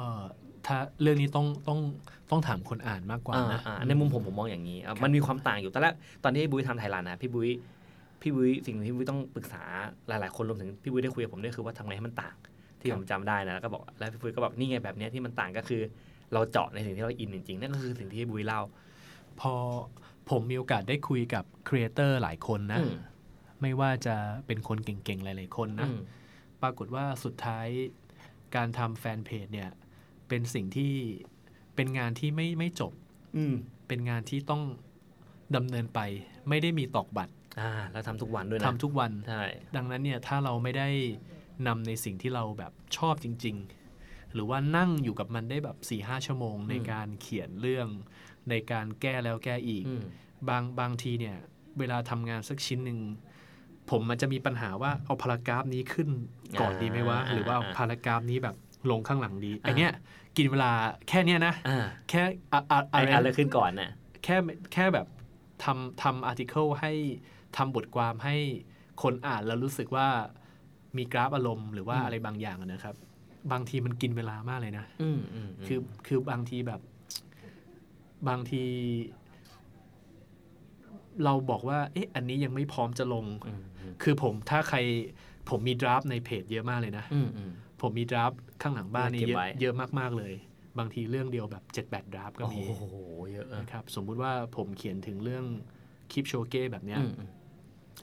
[0.70, 1.80] ถ้าเรื่องนี้ต้องต้อง
[2.32, 7.50] ต้องถามคนอ่านมากกว่านะอ่าๆในมุมผมผมมองอย่างนี้อะมันมีความต่างอยู่ตอนแรกตอนที่พี่บุ้ยทำไทยแลนด์นะพี่บุ้ย
[8.22, 9.64] พี่บุ้ยสิ่งหนึ่งที่พี่บุ้ยต้องปรึกษา
[10.08, 12.36] หลาย ๆ คนรวมถึงพี่บุ้ยได้คุยกับผมด้วยคือว่าทำไงให้มันต่าง
[12.82, 15.82] ที่ผมจำได้นะแล้วก็บอกแล้วพี่บุ้ยก็บอกนี่ไงแบบเนี้ยที่มันต่างก็คือ
[16.34, 18.62] เราเจาะในสิ่งที่เราอินจริงๆนั่นก็คือสิ่งที่พี่บุ้ยเล่า
[19.40, 19.54] พอ
[20.30, 22.96] ผมมีโอกาสได้คุยกับครีเอเตอร์หลายคนนะอืม
[23.62, 24.16] ไม่ว่าจะ
[24.48, 26.00] เป็นคนเก่งๆหลายๆคนนะอืม
[26.62, 27.68] ปรากฏว่าสุดท้าย
[28.56, 29.70] การทำแฟนเพจเนี่ย
[30.30, 30.94] เป็นสิ่งที่
[31.76, 32.94] เป็นงานที่ไม่ไม่จบ
[33.38, 33.54] อืม
[33.88, 34.62] เป็นงานที่ต้อง
[35.56, 36.00] ดำเนินไป
[36.50, 39.44] ไม่ได้มีตอกบัตรอ่าแล้วทำทุกวันด้วยนะทำทุกวันใช่
[39.76, 40.90] ดังนั้นเนี่ยถ้าเราไม่ได้
[41.68, 43.56] นำในสิ่งที่เราแบบชอบจริง
[43.96, 47.88] ๆ หรือว่านั่งอยู่กับมันได้แบบ4ี่ห้าชั่วโมง ในการเขียนเรื่อง
[48.50, 50.04] ในการแก้แล้วแก้อีกอืม
[50.50, 51.38] บางบางทีเนี่ย
[51.80, 53.00] เวลาทำงานสักชิ้นหนึ่ง
[53.90, 56.10] ผมมันจะมีปัญหาว่าเอาพารากราฟนี้ขึ้น
[56.60, 58.56] ก่อนดีไหมวะหรือว่าเอาพารากราฟนี้แบบ
[58.92, 59.92] ลงข้างหลังดีไอเนี้ย
[60.38, 60.72] กินเวลา
[61.10, 62.22] แค่เนี้ยนะอ่าแค่
[62.54, 63.92] อะอะอะอะไรไรอะไรขึ้นก่อนน่ะ
[64.24, 64.36] แค่
[64.74, 65.08] แค่แบบ
[65.64, 66.92] ทำทำอาร์ติเคิลให้
[67.58, 68.36] ทำบทความให้
[69.04, 70.08] คนอ่านแล้วรู้สึกว่า
[70.98, 72.96] มีกราฟอารมณ์หรือว่าอืมอะไรบางอย่างอะนะครับ
[73.52, 76.82] บางทีมันกินเวลามากเลยนะอืมอืมมคือคือบางทีแบบ
[78.28, 78.64] บางที
[81.24, 84.78] เราบอกว่า เอ๊ะ อันนี้ยังไม่พร้อมจะลงอืมอืมคือผมถ้าใคร
[85.50, 90.34] ผมมี draft ในเพจเยอะมากเลยนะอืมอืม ผมมี draft ข้างหลังบ้านนี่เก็บเยอะไว้เยอะมากๆเลย
[90.80, 92.86] บางทีเรื่องเดียวแบบเจ็ดแปด draft ก็โอ้มีโห
[93.32, 95.46] เยอะอะนะครับสมมุติว่าผมเขียนถึงเรื่อง
[96.12, 97.30] คิปโชเก้แบบเนี้ยอืมอืม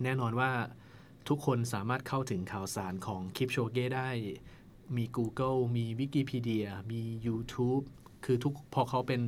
[0.04, 0.50] แน่นอนว่า
[1.28, 4.08] ทุกคนสามารถเข้าถึงข่าวสารของคลิปโชเก้ได้
[4.96, 7.84] มี Google มี Wikipedia มี YouTube
[8.24, 9.22] คือทุกพอเขาเป็น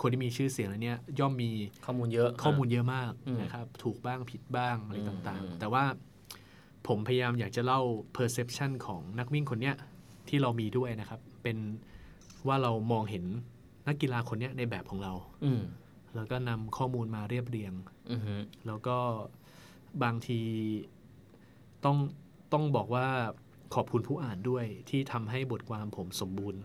[0.00, 1.50] คนที่มีชื่อเสียงแล้วเนี่ยย่อมมี
[1.86, 5.84] ข้อมูลเยอะข้อมูลเยอะมากอืมนะครับถูกบ้างผิดบ้างอะไรอืมต่างอืมๆแต่ว่า
[6.90, 7.80] ผผมพยายามอยากจะเล่า
[8.16, 9.76] perception ของนักวิ่งคนเนี้ย
[10.28, 11.58] ที่เรามีด้วยนะครับ เป็น
[12.46, 13.24] ว่าเรามองเห็น
[13.86, 15.12] นักกีฬาคนเนี้ยในแบบของเรา
[15.44, 15.62] อืม
[16.14, 17.72] แล้วก็นำข้อมูลมาเรียบเรียง
[18.12, 18.34] อือฮึ
[18.66, 18.96] แล้วก็
[20.02, 20.40] บางที
[21.84, 21.96] ต้อง
[22.52, 23.06] ต้องบอกว่า
[23.74, 26.60] ขอบคุณผู้อ่านด้วยที่ทำให้บทความผมสมบูรณ์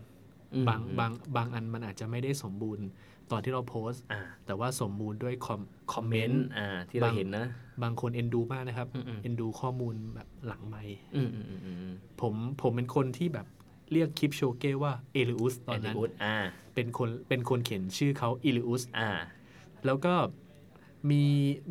[0.54, 2.86] อืมบางบางบางอันมันอาจจะไม่ได้สมบูรณ์
[3.30, 5.60] ตอนที่เราโพสต์อ่าแต่ว่าสมบูรณ์ด้วยคอม
[5.92, 7.46] คอมเมเมนนต์ต์อ่าที่เราบางเห็นนะ
[7.82, 10.82] บางคนเอ็นดูมากนะครับอืมอืมเอ็นดูข้อมูลแบบหลังไม่
[11.16, 13.46] อืมอืมอืมอืมผมผมเป็นคนที่แบบ
[13.92, 16.36] เรียกคิปโชเก้ว่าเอลิอุสตอนนั้นแอุดอ่า
[16.74, 19.10] เป็นคนเป็นคนเขียนชื่อเขาอิลิอุสอ่า
[19.86, 20.14] แล้วก็
[21.10, 21.24] มี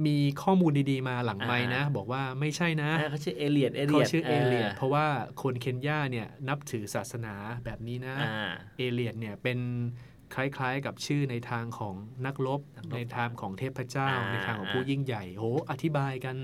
[0.05, 5.05] มีข้อมูลดีๆมาหลังไม้นะอ่าบอกว่าไม่ใช่นะอ่าเขาชื่อเอเลียดเอเลีเขายดชื่อเอเลียดเพราะว่า
[5.41, 7.33] คนเคนยาเนี่ยนับถือศาสนา
[7.65, 9.59] แบบนี้นะอ่าเอเลียดเนี่ยเป็น
[10.33, 16.35] คล้ายๆ กับชื่อในทางของนักรบนักรบในทางของเทพเจ้าอ่าในทางของผู้ยิ่งใหญ่โหอธิบายกัน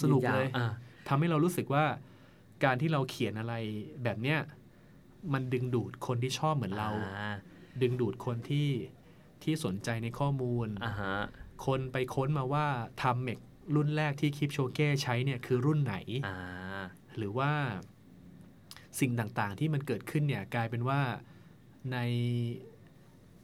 [0.00, 0.72] สนุกเลยอ่า
[1.08, 1.84] ทำให้เรารู้สึกว่า
[2.64, 3.54] การที่เราเขียนอะไร
[4.04, 4.38] แบบเนี้ย
[5.32, 7.34] มันดึงดูดคนที่ชอบเหมือนเราอ่า
[7.82, 8.68] ดึงดูดคนที่
[9.42, 11.16] ที่สนใจในข้อมูลอ่าฮะ
[11.66, 12.66] คนไปค้นมาว่า
[13.02, 13.38] ทำเมก
[13.74, 16.36] รุ่นแรกที่คลิปโชเก้ใช้เนี่ยคือรุ่นไหนอ่า
[17.16, 17.50] หรือว่า
[19.00, 21.00] สิ่งต่างๆที่มันเกิดขึ้นเนี่ยกลายเป็นว่า
[21.92, 21.98] ใน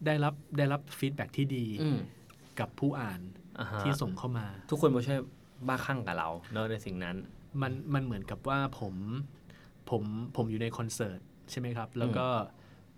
[0.06, 1.98] ได้รับได้รับฟีดแบ็ที่ดีอืม
[2.60, 3.20] กับผู้อ่าน
[3.60, 5.18] อ่าฮะที่ส่งเข้ามา ทุกคนมาช่วย
[5.68, 7.16] บ้าคลั่งกับเราเนอะในสิ่งนั้น
[7.62, 8.94] มันมันเหมือนกับว่าผม
[9.90, 10.02] ผม
[10.36, 12.26] ผมอยู่ในคอนเสิร์ตใช่ไหมครับ แล้วก็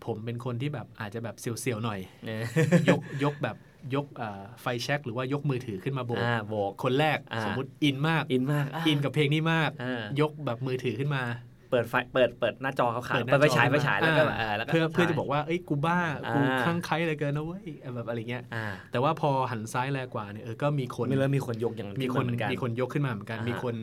[0.06, 2.42] ผมเป็นคนที่แบบอาจจะแบบเสียวๆหน่อยเนี่ย
[2.88, 3.56] ยกยกแบบ
[3.94, 11.22] ยกอ่าไฟแช็กหรือว่ายกมือถือขึ้นมาโบกอ่าโบกคนแรกอ่าสมมุติอินมากอินมากาอินกับเพลงนี้มากอ่ายกแบบมือถือขึ้นมา
[11.70, 23.74] เปิดไฟเปิดเปิดหน้าจอเขาขาดเปิดหเปิน้าดไปจอฉายไปขึ้นมาฉายแล้วก็อ่าเออแล้วก็เพื่อเพื่อถ่ายจะบอกว่าเอ้ยกูบ้าอ่ากูคลั่งไคล้เหลยเกินนะเว้ยแบบอะไรเงี้ยอ่าแต่ว่าพอหันซ้ายแลกว่าเนี่ยเออก็มีคนมีเริ่มมีคนยกอย่างมีคนเหมือนกันมีคนยกขึ้นมาเหมือนกันอ่าฮะมีคน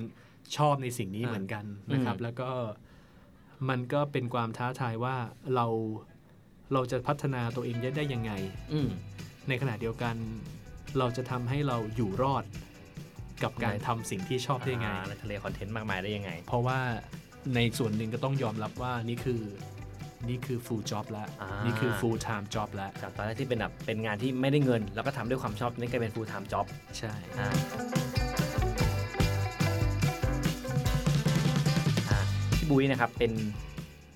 [0.57, 2.49] ชอบในสิ่งนี้อ่าเหมือนกันนะครับอืมแล้วก็
[3.69, 5.15] มันก็เป็นความท้าทายว่า
[5.55, 5.67] เรา
[6.73, 8.31] เราจะพัฒนาตัวเองได้ยังไง
[8.73, 8.89] อืม
[9.49, 10.15] ในขณะเดียวกัน
[10.97, 12.43] เราจะทำให้เราอยู่รอด
[13.43, 16.79] กับการในทำสิ่งที่ชอบได้ยังไงอ่าในทะเลคอนเทนต์มากมายได้ยังไง เพราะว่า
[17.55, 19.41] ในส่วนหนึ่งก็ต้องยอมรับว่านี่คือ
[20.29, 26.65] นี่คือ full job แล้ว อ่านี่ นี่คือ full time job แล้ว จากตอนแรกที่เป็นแบบเป็นงานที่ไม่ได้เงิน แล้วก็ทำด้วยความชอบนี่กลายเป็น full time job
[26.97, 27.47] ใช่อ่า
[32.10, 32.19] อ่า
[32.58, 33.31] พี่บุ้ยนะครับเป็น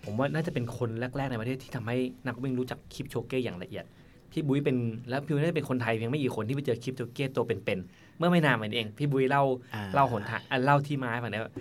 [0.06, 3.86] ผมว่าน่าจะเป็นคนแรก ๆ ในประเทศที่ทำให้นักวิ่งรู้จักคลิปโชเก้อย่างละเอียด
[4.32, 4.78] พี่บุ้ยเป็น
[5.10, 11.52] แล้วพี่บุ้ยน่าจะเป็นคนไทยเพียงไม่กี่คนที่ไปเจอคลิปโชเก้ตัวเป็นๆเมื่อไม่นานมานี้เอง พี่บุ้ยเล่าอ่เล่าหนทางอะเล่าที่มาให้ฟังได้ว่า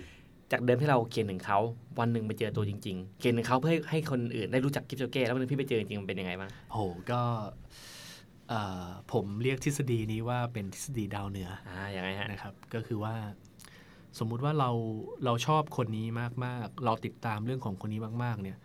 [0.51, 1.59] จากเดิมที่เราเขียนถึงเขา
[1.99, 6.79] วันหนึ่งไปเจอตัวจริง ๆ เขียนถึงเขาเพื่อให้ให้คนอื่นได้รู้จักคลิปโชเก้แล้ววันหนึงพี่ไปเจอจริงๆมันเป็นยังไงบ้างโห
[7.11, 7.21] ก็
[8.49, 13.15] เอ่อผมเรียกทฤษฎีนี้ว่าเป็นทฤษฎีดาวเหนืออ่าอย่างไรฮะนะครับ ก็คือว่า
[14.19, 14.69] สมมุติว่าเรา
[15.25, 16.07] เราชอบคนนี้
[16.45, 18.57] มากๆ เราติดตามเรื่องของคนนี้มากๆ เนี่ย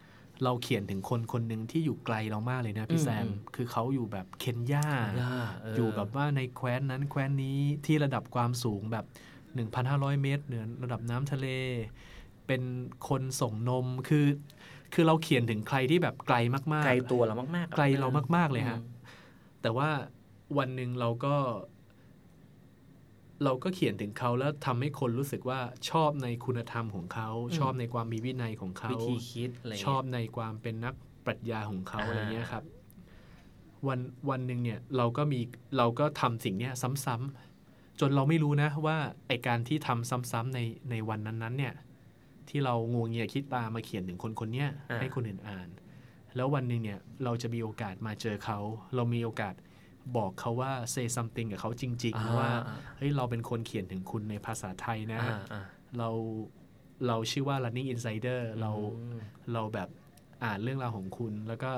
[0.45, 9.05] เราเขียนถึงคนคนหนึ่งที่อยู่ไกลเรามากเลยนะพี่อืมแซมอืมคือเขาอยู่แบบเคนยาเอยู่แบบว่าในแคว้นนั้นแคว้นนี้ที่ระดับความสูงแบบ
[9.57, 11.47] 1,500 เมตร เหนือระดับน้ำทะเล
[12.47, 12.63] เป็น
[13.09, 14.27] คนส่งนมคือ
[14.95, 18.93] คือเราเขียนถึงใครที่แบบไกลมากๆ ไกลตัวเรามากๆ ไกลเรามาก ๆเลยฮะอืม
[19.63, 19.89] แต่ว่า
[20.59, 21.35] วันหนึ่งเราก็
[23.45, 30.95] เราก็เขียนถึงเขาแล้วทำให้คนรู้สึกว่าชอบในคุณธรรมของเขา ชอบในความมีวินัยของเขาวิธีคิดอะไรเงี้ยชอบในความเป็นนัก
[31.27, 32.65] ปรัชญาของเขาอ่าอะไรเงี้ยครับ
[33.89, 35.41] วันวันหนึ่งเนี่ยเราก็มี
[35.79, 36.73] เราก็ทำสิ่งเนี้ย
[37.05, 37.54] ซ้ำๆ
[38.01, 38.97] จนเราไม่รู้นะว่า
[39.29, 41.75] ไอการที่ทำซ้ำๆในในวันนั้นๆ เนี่ย
[42.49, 45.69] ที่เรางวงเงียคิดตามมาเขียนถึงคนคนเนี้ยอ่าให้คนอื่นอ่าน
[46.37, 48.59] แล้ววันหนึ่งเนี่ยเราจะมีโอกาสมาเจอเขา
[48.95, 49.55] เรามีโอกาส
[50.17, 52.51] บอกเขาว่า say something กับเขาจริง ๆ ว่า
[52.97, 55.65] เฮ้ยเราเป็นคนเขียนถึงคุณในภาษาไทยนะอ่าอ่า
[55.99, 56.09] เรา
[57.07, 59.21] เราชื่อว่า running insider เราอืม
[59.53, 59.89] เราแบบ
[60.45, 61.73] อ่านเรื่องราวของคุณ แล้วก็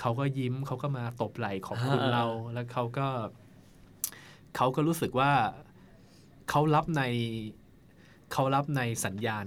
[0.00, 3.06] เขาก็ยิ้มเขาก็มาตบไหล่ขอบคุณอ่าเรา แล้วเขาก็
[4.56, 5.32] เขาก็รู้สึกว่า
[6.50, 7.02] เขารับใน
[8.32, 9.46] เขารับในสัญญาณ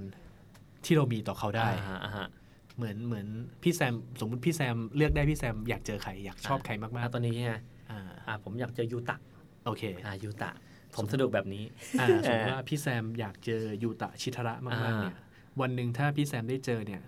[0.85, 2.27] ที่เรามีต่อเขาได้อ่าอ่าฮะ
[2.75, 3.27] เหมือนเหมือน
[3.63, 9.17] พี่แซมสมมติพี่แซมเลือกได้พี่แซมอยากเจอใครอยากชอบใครมากอ่าตอนนี้ใช่ไหมๆอ่าอ่าผมอยากเจอยูตะ
[9.65, 10.49] โอเคอ่ายูตะ
[10.95, 11.63] ผมสะดวกแบบนี้
[11.99, 15.17] อ่าสมมติว่าพี่แซมอยากเจอยูตะชิทระมากๆเนี่ย
[15.61, 17.01] วันหนึ่งถ้าพี่แซมได้เจอเนี่ย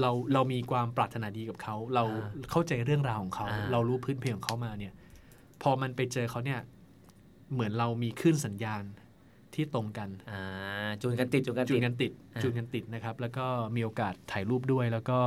[0.00, 4.92] เราเรามีความปรารถนาดีกับเขาเราอ่าเข้าใจเรื่องราวของเขาอ่าเรารู้พื้นเพของเขามาเนี่ย
[5.62, 6.60] พอมันไปเจอเขาเนี่ย
[7.52, 8.82] เหมือนเรามีคลื่นสัญญาณ
[9.54, 10.42] ที่ตรงกันอ่า
[11.02, 15.18] จูนกันติดจูนกันจูติดนกันติดอ่าจูนกันติดนะครับ แล้วก็มีโอกาสถ่ายรูปด้วย แล้วก็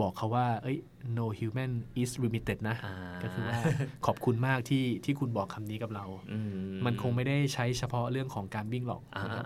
[0.00, 0.78] บอกเขาว่า เอ้ย
[1.18, 3.58] no human is limited นะอ่าก็คือว่า
[4.06, 6.40] ขอบคุณมากที่ที่คุณบอกคำนี้กับเราอื
[6.86, 9.44] มันคงไม่ได้ใช้เฉพาะเรื่องของการวิ่งหรอกอ่านะครับ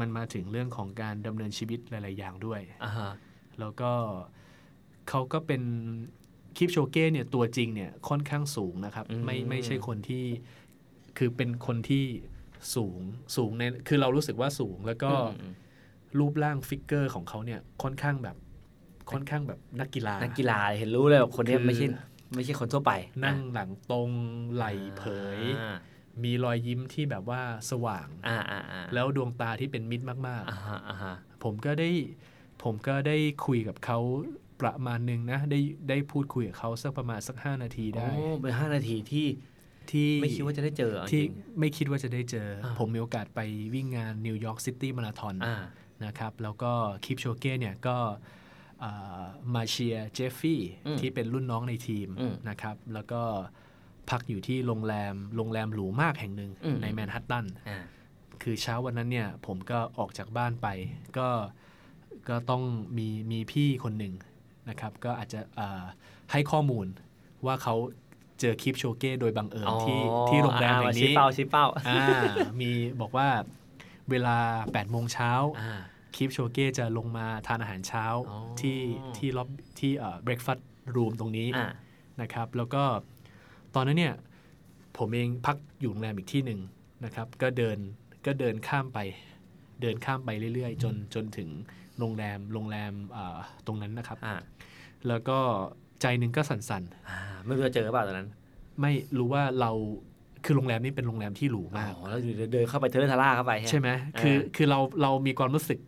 [0.00, 3.12] มันมาถึงเรื่องของการดำเนินชีวิตหลาย ๆ อย่างด้วยอ่าฮะ
[3.60, 3.92] แล้วก็
[5.08, 5.62] เขาก็เป็น
[6.56, 10.24] คลิปโชเก้เนี่ยตัวจริงเนี่ยค่อนข้างสูงนะครับ ไม่ไม่ใช่คนที่
[11.18, 12.04] คือเป็นคนที่
[12.74, 13.00] สูง
[13.36, 15.52] สูงในคือเรารู้สึกว่าสูงแล้วก็อืม
[16.18, 18.36] รูปร่างฟิกเกอร์ของเขาเนี่ยค่อนข้างแบบ
[19.10, 21.86] ค่อนข้างแบบนักกีฬานักกีฬาเห็นรู้เลยว่าคนเนี้ยคือไม่ใช่
[22.34, 22.92] ไม่ใช่คนทั่วไป
[23.24, 24.10] นั่งหลังตรง
[24.54, 25.04] ไหล่ผา
[25.38, 25.76] ยอ่า
[26.24, 31.90] มีรอยยิ้มที่แบบว่าสว่างอ่าอ่าอ่าแล้วดวงตาที่เป็นมิตรมากอ่าฮะอ่าฮะๆผมก็ได้
[32.62, 33.98] ผมก็ได้คุยกับเขา
[34.60, 39.26] ประมาณหนึ่งนะ ได้ได้พูดคุยกับเขาสักประมาณสักห้านาทีได้โอ้เป็นห้านาทีที่
[39.90, 43.40] ที่ไม่คิดว่าจะได้เจอเออที่จริงไม่คิดว่าจะได้เจออ่าผมมีโอกาสไป
[43.74, 45.56] วิ่งงานนิวยอร์กซิตี้มาราธอนอ่า
[46.04, 46.72] นะครับแล้วก็
[47.04, 47.96] คิปโชเก้เนี่ยก็
[48.84, 49.22] อ่า
[49.54, 53.22] มาเชียร์เจฟฟี่อืมที่เป็นรุ่นน้องในทีมอืมนะครับ แล้วก็
[54.10, 57.84] พักอยู่ที่โรงแรมโรงแรมหรูมากแห่งหนึ่งอืมในแมนฮัตตันอ่า
[58.42, 60.68] คือเช้าวันนั้นเนี่ยผมก็ออกจากบ้านไป
[61.18, 61.28] ก็
[62.28, 62.62] ก็ต้อง
[62.98, 64.14] มีมีพี่คนหนึ่ง
[64.68, 65.82] นะครับ ก็อาจจะอ่า
[66.32, 66.86] ให้ข้อมูล
[67.46, 67.74] ว่าเขา
[68.42, 72.22] เจอคลิปโชเก้โดยบังเอิญที่ที่โรงแรมอ่าแห่งชี้นี้เป้าชี้เป้าอ่า
[72.60, 73.28] มีบอกว่า
[74.10, 75.80] เวลา8โมงเช้าอ่า
[76.16, 78.78] คลิปโชเก้จะลงมาทานอาหารเช้าอ๋อที่
[79.16, 80.62] ที่ล็อบที่เอ่อ breakfast
[80.94, 81.68] room ตรงนี้อ่า
[82.20, 82.82] นะครับ แล้วก็
[83.74, 84.14] ตอนนั้นเนี่ย
[84.98, 86.60] ผมเองพักอยู่โรงแรมอีกที่หนึ่ง
[87.04, 87.78] นะครับ ก็เดิน
[88.26, 88.98] ก็เดินข้ามไป
[89.82, 91.48] เดินข้ามไปเรื่อยๆ จนจนถึง
[91.98, 94.36] โรงแรมโรงแรมอ่าตรงนั้นนะครับอ่า
[95.08, 95.38] แล้วก็
[96.02, 99.70] ใจหนึ่งก็สั่นอ่าไม่รู้จะเจอหรือเปล่าตอนนั้นๆไม่รู้ว่าเรา
[100.44, 105.78] คือโรงแรมนี้เป็นโรงแรมที่หรูมากอ๋อแล้วอยู่เดินเข้าไปเทเลทาร่าเข้าไป ใช่ไหมอ่าคือคือเราเรามีความรู้สึก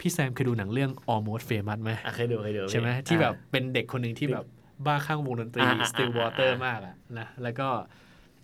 [0.00, 4.44] พี่แซมเคยดูหนังเรื่อง almost famous ไหมอะเคยดูเคยดูใช่ไหมอ่าที่แบบเป็นเด็กคนหนึ่งที่แบบ
[4.86, 7.68] บ้าข้างวงดนตรีอ่าอ่า still water อ่ามมากอะนะแล้วก็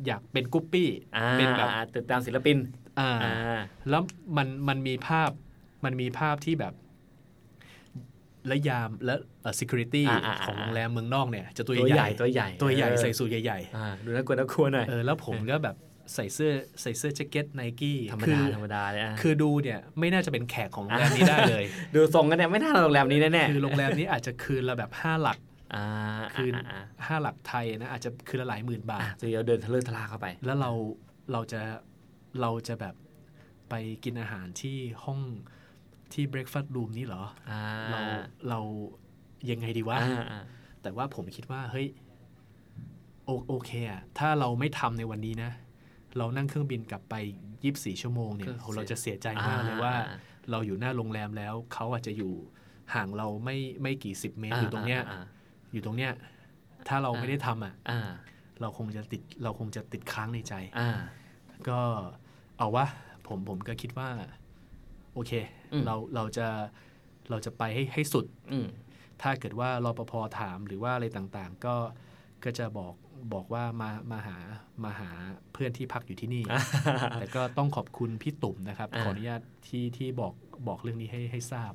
[0.07, 2.59] อยากเป็นกุ๊ปปี้อ่าเป็นแบบอ่าติดตามศิลปิน
[3.01, 4.03] อ่าอ่าแล้ว
[4.37, 5.31] มันมันมีภาพ
[5.85, 6.75] มันมีภาพที่แบบ
[8.46, 15.76] และยามและเอ่อ security อ่าอ่าอ่าของโรงแรมเมืองนอกเนี่ยจะตัวตัวใหใหญ่ญ่ตัวใหญ่ตัวใหญ่เออใส่สูทใหญ่อ่าดูน่ากลัวน่ากลัวหน่อยๆเออแล้วผมก็แบบ
[16.14, 16.52] ใส่เสื้อ
[16.83, 25.85] ใส่เสื้อแจ็คเก็ตไนกี้ธรรมคืดาอธรรมดาเลยอะคือดูเนี่ยไม่น่าจะเป็นแขกของโรงแรมนี้ได้เลย ดูทรงกันเนี่ยไม่น่าโรงแรมนี้แน่คือโรงแรมนี้อาจจะคืนละแบบ 5 หลักๆอ่า
[26.35, 30.70] คืนอ่าอ่าห้าหลักไทยนะอาจจะคืนละหลายหมื่นบาอ่าทจะเดี๋ยวเดินทะเลทะลาเข้าไป แล้วเรา
[31.33, 31.61] เราจะ
[32.40, 32.94] เราจะแบบ
[33.70, 33.74] ไป
[34.05, 35.20] กินอาหารที่ห้อง
[36.14, 38.01] ที่ breakfast room นี้เหรออ่าเรา
[38.48, 38.61] เรา
[39.51, 40.42] ยังไงดีวะอ่าอ่า
[40.83, 41.87] แต่ว่าผมคิดว่าเฮ้ย
[43.25, 45.51] โอโอเคอะถ้าเราไม่ทำในวันนี้นะ
[46.18, 47.14] เรานั่งเครื่องบินกลับไป
[47.59, 49.94] 24ชั่วโมงเนี่ยโหเราจะเสียใจมากเลยว่า
[50.51, 52.33] เราอยู่หน้าโรงแรมแล้วเขาอาจจะอยู่
[52.94, 55.25] ห่างเราไม่ไม่กี่สิบเมตรอยู่ตรงเนี้ยอ่า
[55.72, 56.12] อยู่ตรงเนี้ย
[56.88, 58.01] ถ้าเราอ่าไม่ได้ทำอะอ่า
[58.61, 60.90] เราคงจะติดเราคงจะติดค้างในใจอ่า
[61.68, 61.81] ก็
[62.59, 62.87] เอาวะ
[63.27, 64.09] ผมผมก็คิดว่า
[65.14, 66.49] โอเคอืม เราเราจะ
[67.31, 68.67] เราจะไปให้ให้สุดอืม
[69.23, 71.77] ถ้าเกิดว่ารปภถามหรือว่าอะไรต่างๆ ก็
[72.45, 72.95] ก็จะบอก
[73.33, 74.39] บอกว่ามามาหา
[74.85, 75.11] มาหา
[75.53, 76.45] เพื่อนที่พักอยู่ที่นี่
[77.21, 80.35] แต่ก็ต้องขอบคุณพี่ตุ่มนะครับอ่าขออนุญาตที่ที่บอก
[80.69, 81.73] บอกเรื่องนี้ให้ให้ทราบ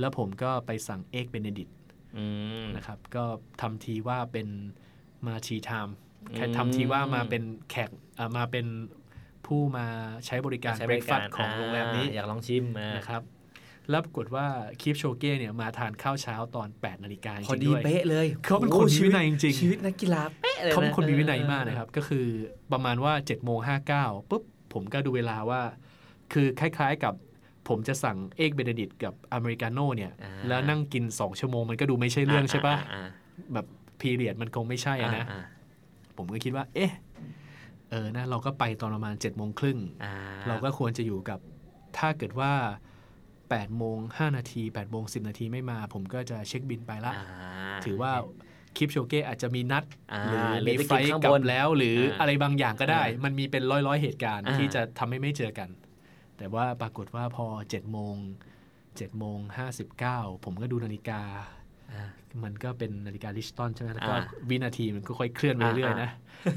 [0.00, 1.68] แล้วผมก็ไปสั่งเอ็กเบเนดิต
[2.16, 2.24] อื
[2.62, 3.24] มนะครับ ก็
[3.60, 4.48] ทำทีว่าเป็น
[5.26, 5.96] มาชีไทม์
[6.30, 8.66] อืมแค่ทำทีว่ามาเป็นแขกเอ่อมาเป็น
[9.46, 9.86] ผู้มา
[10.26, 13.22] ใช้บริการใช้บริการ breakfast ของโรงแรมนี้อยากลองชิมอ่านะครับ
[13.90, 14.46] แล้วปรากฏว่า
[14.80, 22.26] คิปโชเก้เนี่ยมาทานข้าวเช้าตอน 8 นาฬิกาจพอริงๆพอดีด้วยเป๊ะเลย เขาเป็นคนโอ้มีวินัยจริงๆชีวิตนักกีฬาเป๊ะเลยะเขาเป็นคนมีวินัยมากเออนะครับ ก็คือ
[22.72, 25.60] ประมาณว่าเจ็ดโมงห้าเก้าปุ๊บ ผมก็ดูเวลาว่า
[26.32, 27.14] คือคล้ายๆกับ
[27.68, 33.08] ผมจะสั่ง egg benedict กับอเมริกาโน่เนี่ยอ่าแล้วนั่งกิน 2 ชั่วโมงมันก็ดูไม่ใช่เรื่องใช่ปะอ่า
[33.52, 33.66] แบบ
[34.00, 35.44] พีเรียดมันคงไม่ใช่อ่าอะนะอ่า
[36.16, 36.92] ผมก็คิดว่า เอ๊ะ
[37.90, 40.14] เออนะเราก็ไปตอนประมาณ7จ็ดโมงครึ่งอ่า
[40.48, 41.38] เราก็ควรจะอยู่กับ
[41.98, 42.52] ถ้าเกิดว่า
[43.14, 47.26] 8โมง5นาที8โมง10นาทีไม่มา ผมก็จะเช็คบินไปละอ่า
[47.84, 48.12] ถือว่า
[48.76, 55.68] คลิปโชเก้อาจจะมีนัดอ่าหรือหรือมีไปไฟกินล์ข้างกลับบนแล้ว หรืออ่าอะไรบางอย่างก็ได้อ่ามัมันมีเป็นร้อยร้อยๆเหตุการณ์อ่าที่จะทำให้ไม่เจอกัน
[56.38, 58.16] แต่ว่าปรากฏว่าพอ7โมง
[58.66, 59.38] 7โมง
[59.92, 61.63] 59ผมก็ดูนาฬิกาอ่า
[62.44, 66.10] มันก็เป็นนาฬิกาลิชตันใช่ไหมแล้วก็อ่าวินาทีมันก็ค่อยเคลื่อนไปอ่าเรื่อยๆนะ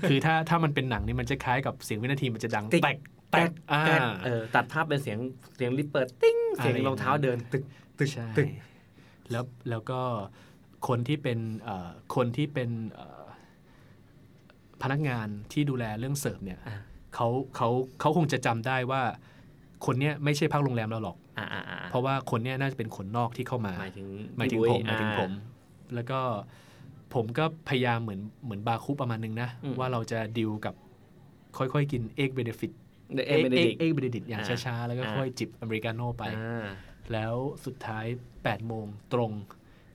[0.10, 2.98] คือถ้าถ้ามันเป็นหนังนี่มันจะคล้ายกับเสียงวินาทีมันจะดังติ๊กแตก
[3.32, 5.18] แตกอ่าแกรดเออตัดภาพเป็นเสียง
[5.56, 7.64] เสียงลิฟต์เปิดติ้งเสียงอะไรอย่างรองเท้าเดินตึก
[8.00, 8.48] ตึกใช่ตึก
[9.32, 10.00] แล้วแล้วก็
[10.88, 13.24] คนที่เป็นเอ่อคนที่เป็นเอ่อ
[14.82, 16.78] พนักงานที่ดูแลเรื่องเสิร์ฟเนี่ยอ่า
[17.16, 17.70] เขาเขา
[18.00, 19.02] เขาคงจะจำได้ว่า
[19.86, 21.27] คนเนี้ยไม่ใช่พักโรงแรมเราหรอกอ่าอ่าอ่า
[21.90, 25.32] เพราะว่าคนเนี้ยน่าจะเป็นคนนอกที่เข้ามาหมายถึงหมายถึงพี่ผบุ้ยหมายถึงอ่ผม
[25.96, 26.20] แล้วก็
[27.14, 30.76] ผมก็พยายามเหมือนเหมือนบาคุประมาณนึงนะอืมว่าเราจะดิวกับ
[31.58, 32.72] ค่อยๆ กิน egg benefit
[33.16, 36.68] เด egg benedict egg benedict อย่างอ่าช้าๆ แล้วก็อ่าค่อยจิบอเมริกาโน่ไปอ่า
[37.14, 37.34] แล้ว
[37.66, 38.06] สุดท้าย
[38.38, 39.32] 8 โมงตรง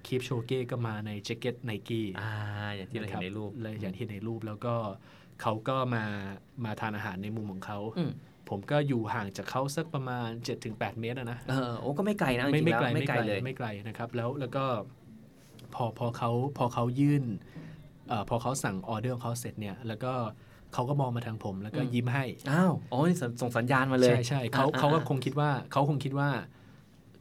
[0.07, 2.31] คิปโชเก้ก็มาในแจ็คเก็ตไนกี้อ่า
[2.77, 4.75] อย่างที่เราเห็นในรูปเลยอย่างที่เห็นในรูปแล้วก็
[5.43, 6.05] เขาก็มา
[6.65, 8.13] มาทานอาหารในมุมของเขาอืม
[8.53, 10.29] ผมก็อยู่ห่างจากเขาสักประมาณ
[10.65, 14.65] 7-8 เมตรอะนะเออโอ้ก็ไม่ไกลนะจไม่ริงๆไม่แล้วไกลไม่ไกลเลยไม่ไกลนะครับ แล้วแล้วก็
[15.75, 17.25] พอพอเขาพอเขายื่น
[18.09, 20.13] เอ่อพอเขาสั่งออเดอร์ของเขาเสร็จเนี่ย แล้วก็
[20.75, 26.29] เขาก็มองมาทางผม แล้วก็อืมยิ้มให้อ้าวอ๋อนี่ส่งส่งสัญญาณมาเลย ใช่ใช่เขาอ่เขาก็อ่คงคิดว่าเขาคงคิดว่า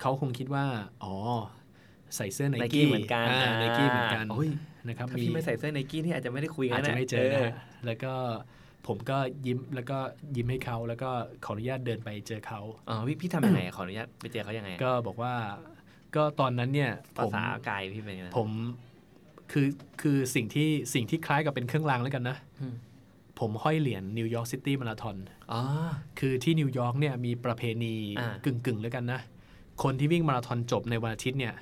[0.01, 0.65] เขาคงคิดว่า
[1.03, 1.15] อ๋อ
[2.15, 3.27] ใส่เสื้อไนไนกี้กี้เหมือนกัน
[3.59, 4.49] ไนกี้เหมือนกันโอ้ย
[4.87, 7.53] นะครับถ้าพี่ไม่ใส่เสื้อไนกี้นี่อาจจะไม่ได้คุยกันอาจจะไม่เจอนะฮะ
[7.85, 8.13] แล้วก็
[8.87, 9.97] ผมก็ยิ้มแล้วก็
[10.35, 11.09] ยิ้มให้เขาแล้วก็
[11.45, 15.33] ขออนุญาตเดินไปเจอเขาเออพี่พี่ทำยังไงขออนุญาตไปเจอเขายังไง ก็บอกว่า
[16.15, 18.49] ก็ตอนนั้นเนี่ยผภามษากายพี่เป็นยังไงผม
[19.51, 19.67] คือ
[20.01, 22.75] คือสิ่งที่สิ่งที่คล้ายกับเป็นเครื่องรางแล้วกันนะอืม
[23.39, 25.15] ผมห้อยเหรียญนิวยอร์กซิตี้มาราธอน
[25.51, 25.61] อ๋อ
[26.19, 29.19] คือที่นิวยอร์กเนี่ยมีประเพณีอ่ากึ่งกึ่งๆแล้วกันนะ
[29.83, 31.53] คนที่วิ่งมาราธอนจบในวันอาทิตย์เนี่ย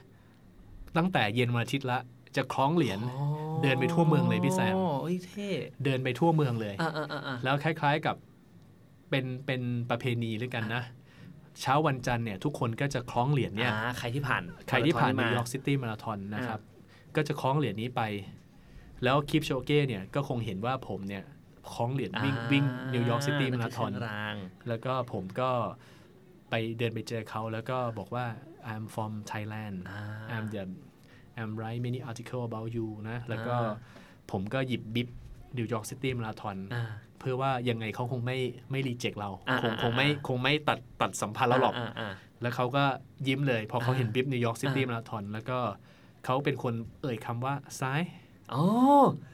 [0.97, 1.99] ตั้งแต่เย็นวันอาทิตย์ละ
[2.35, 3.25] จะคล้องเหรียญอ๋อ
[3.63, 5.49] เดินไปทั่วเมืองเลยพี่แซมโอ้ยเท่
[5.83, 8.15] เดินไปทั่วเมืองเลยอ่าอ่าอ่าอ่าแล้วคล้าย ๆกับ
[9.09, 10.83] เป็นเป็นประเพณีแล้วกันนะ
[11.61, 16.59] เช้าวันจันทร์เนี่ยทุกคนก็จะคล้องเหรียญเนี่ยอ่าใครที่ผ่าน ใครที่ผ่านมานิรวยอธร์กซิตี้มาราธอนนะครับ
[17.15, 18.01] ก็จะคล้องเหรียญนี้ไป
[19.03, 21.23] แล้วคิปโชเก้เนี่ยก็คงเห็นว่าผมเนี่ย
[21.73, 24.35] คล้องเหรียญวิ่งอ่าวิ่งนิวยอร์กซิตี้มาราธอนเครื่องราง
[24.67, 25.49] แล้วก็ผมก็
[26.49, 28.25] ไปเดินไปเจอเขาแล้วก็บอกว่า
[28.71, 30.01] I'm from Thailand อ่า
[30.35, 30.63] I'm the
[31.41, 33.73] I'm write many article about you นะ แล้วก็อ่า
[34.31, 35.07] ผมก็หยิบ bib
[35.57, 36.83] นิวยอร์กซิตี้มาราธอนอ่า
[37.19, 38.37] เพื่อว่ายังไงเขาคงไม่
[38.71, 42.83] ไม่ reject เราอ่าคงอ่าคงไม่อ่าคงไม่ตัดตัดสัมพันธ์เราหรอกาาแล้วเขาก็
[43.27, 45.59] ยิ้มเลย พอเขาอ่าเห็น bib นิวยอร์กซิตี้อ่ามาราธอนแล้วก็
[46.25, 48.01] เขาเป็นคนเอ่ยคำว่าซ้าย
[48.53, 48.63] อ๋อ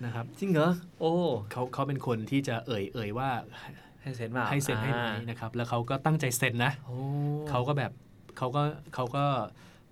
[0.06, 1.14] นะครับจริงเหรอโอ้
[1.52, 3.30] เขาเขาเป็นคนที่จะเอ่ยเอ่ยว่า
[4.02, 6.98] ให้เซ็นเปล่าให้เซ็นให้ไหมอ่านะครับ แล้วเขาก็ตั้งใจเซ็นนะโอ้
[7.50, 7.92] เขาก็แบบ
[8.38, 8.64] เขาก็
[8.96, 9.26] เขาก็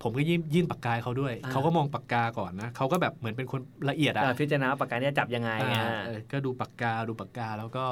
[0.03, 7.85] ผมก็ยื่นยื่นปากกาให้เขาด้วยอ่าเขาก็มองปากกาก่อนนะเขาก็แบบเหมือนเป็นคนละเอียดอะอ่าพิจารณาว่าปากกาเนี่ยจับยังไงอ่าอ่าเออก็ดูปากกาดูปากกาแล้วก็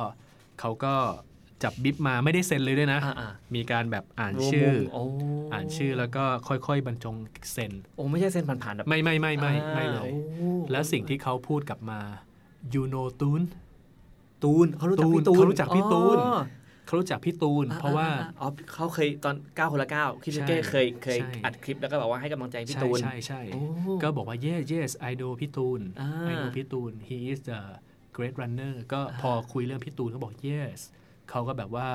[0.60, 0.94] เขาก็
[1.64, 5.04] จับบิ๊บมาไม่ได้เซ็นเลยด้วยนะอ่าอ่ามีการแบบอ่านรวมชื่อมุมโอ้
[5.54, 7.16] อ่านชื่อแล้วก็ค่อยๆ บรรจง
[7.54, 12.00] เซ็น โอ้ไม่ใช่เซ็นผ่านๆแบบไม่ไม่ไม่ไม่อ่าไม่เลยโอ้แล้วสิ่งที่เขาพูดกลับมา
[12.74, 13.42] you know ตูน
[14.44, 16.40] ตูนเขารู้จักตูนพี่ตูนเขารู้จักพี่ตูนอ๋อ
[16.92, 23.62] เขารู้จักพี่ตูน เพราะว่าอ่อ๋อเขาเคยตอน9คนละ9คิดใช่เก้เคยเคยใช่อัดคลิปแล้วก็บอกว่าให้กำลังใจพี่ใช่ตูน ใช่ใช่โอ้
[24.04, 27.60] ก็บอกว่า yes yes I know พี่ตูนอ่า I know พี่ตูน he is the
[28.16, 30.80] great runner ก็พอคุยเรื่องพี่ตูนเขาบอก yes
[31.30, 31.90] เขาก็แบบว่า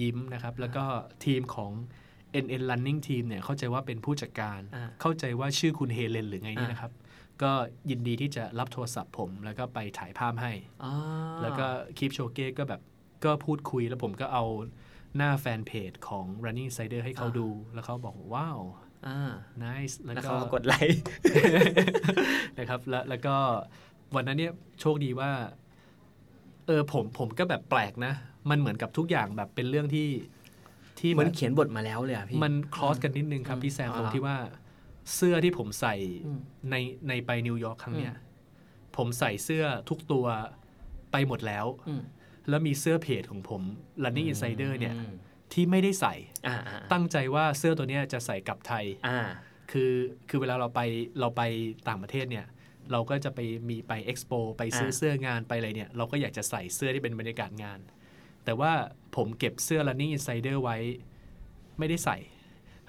[0.00, 0.84] ยิ้มนะครับ แล้วก็
[1.24, 1.72] ทีมของ
[2.44, 6.92] NN Running Team เนี่ยเข้าใจว่าเป็นผู้จัดการอ่าเข้าใจว่าชื่อคุณเฮเลนหรือไงนี่อ่านะครับ
[7.42, 7.52] ก็
[7.90, 10.52] ยินดีที่จะรับโทรศัพท์ผม แล้วก็ไปถ่ายภาพให้
[10.84, 10.94] อ่า
[11.42, 11.66] แล้วก็
[11.98, 12.80] คลิปโชเก้ก็แบบ
[13.24, 14.44] ก็พูดคุยแล้วผมก็เอา
[15.16, 18.60] หน้าแฟนเพจของ Running Insider ให้เขาดู แล้วเขาบอกว้าว
[19.06, 19.20] อ่า
[19.64, 21.02] nice แล้วแล้วก็เขาก็กดไลค์
[22.58, 23.34] นะครับแล้วแล้วก็
[24.14, 25.30] วันนั้นเนี่ยโชคดีว่า
[26.66, 28.12] เออผมผมก็แบบแปลกนะ
[28.50, 30.08] มันเหมือนกับทุกอย่างแบบเป็นเรื่องที่
[30.98, 34.36] ที่เหมือนแบบเขียนบทมาแล้วเลยอะพี่ มันคลอสกันนิดนึงครับอืมพี่แซมอ่าตรงที่ว่า
[35.14, 35.94] เสื้อที่ผมใส่
[36.26, 36.76] อืมใน
[37.08, 40.24] ในไปนิวยอร์กครั้งเนี้ยอืผมใส่เสื้อทุกตัว
[41.12, 42.02] ไปหมดแล้วอืม
[42.48, 43.62] แล้วมีเสื้อเพจของผม
[44.04, 45.12] Running Insider เนี่ยอืม
[45.52, 46.14] ที่ไม่ได้ใส่
[46.46, 49.20] อ่าอ่าตั้งใจว่าเสื้อตัวเนี้ยจะใส่กลับไทยอ่า
[49.70, 49.92] คือ
[50.28, 50.80] คือเวลาเราไป
[51.20, 51.42] เราไป
[51.88, 52.46] ต่างประเทศเนี่ย
[52.92, 57.78] เราก็จะไปมีไปเอ็กซ์โปไปซื้ออ่าเสื้องานไปอะไรเนี่ยเราก็อยากจะใส่เสื้อที่เป็นบรรยากาศงาน
[58.44, 58.72] แต่ว่า
[59.16, 60.76] ผมเก็บเสื้อ Running Insider ไว้
[61.78, 62.18] ไม่ได้ใส่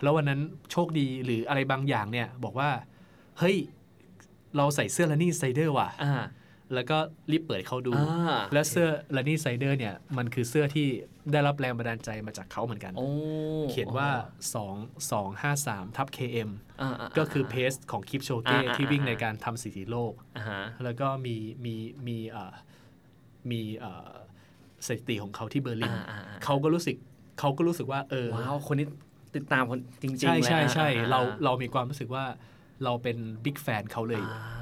[0.02, 2.70] แล้ววันนั้นโชคดีหรืออะไรบางอย่างเนี่ยบอกว่า
[3.40, 3.58] เฮ้ย
[4.58, 6.14] เราใส่เสื้อ Running Insider ว่ะอ่า
[6.74, 6.98] แล้วก็
[7.32, 10.88] รีบเปิดเขาดูอ่าแล้วเสื้อ Running Insider เนี่ย มันคือเสื้อที่
[11.32, 13.08] ได้รับแรงบันดาลใจมาจากเขาเหมือนกันโอ้
[13.72, 14.10] เขียนว่า
[14.60, 16.50] 2 2 5 3ทับ KM
[16.82, 21.76] อ่าาก็คือเพสของคลิปโชเก้อ่าอ่าที่วิ่งอ่าในการทำสถิติโลกอ่าฮะแล้วก็มีมี
[22.08, 22.54] มีเอ่อ
[23.52, 24.12] มีเอ่อ
[24.88, 26.96] สถิติของเขาที่เบอร์ลินอ่าอ่าอ่าเขาก็รู้สึก
[27.40, 28.88] เขาก็รู้สึกว่าเออว้าวคนนี้
[29.36, 32.26] ติดตามคนจริงๆใช่เลยใช่ใช่อ่เราเรามีความรู้สึกว่า
[32.84, 34.61] เราเป็นบิ๊กแฟนเขาเลยอ่าโอ้โห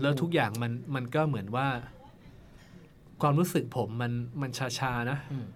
[0.00, 1.66] แล้วทุกอย่างมันมันก็เหมือนว่า
[3.22, 4.12] ความรู้สึกผมมัน
[4.42, 5.46] มันชาชาๆนะอืม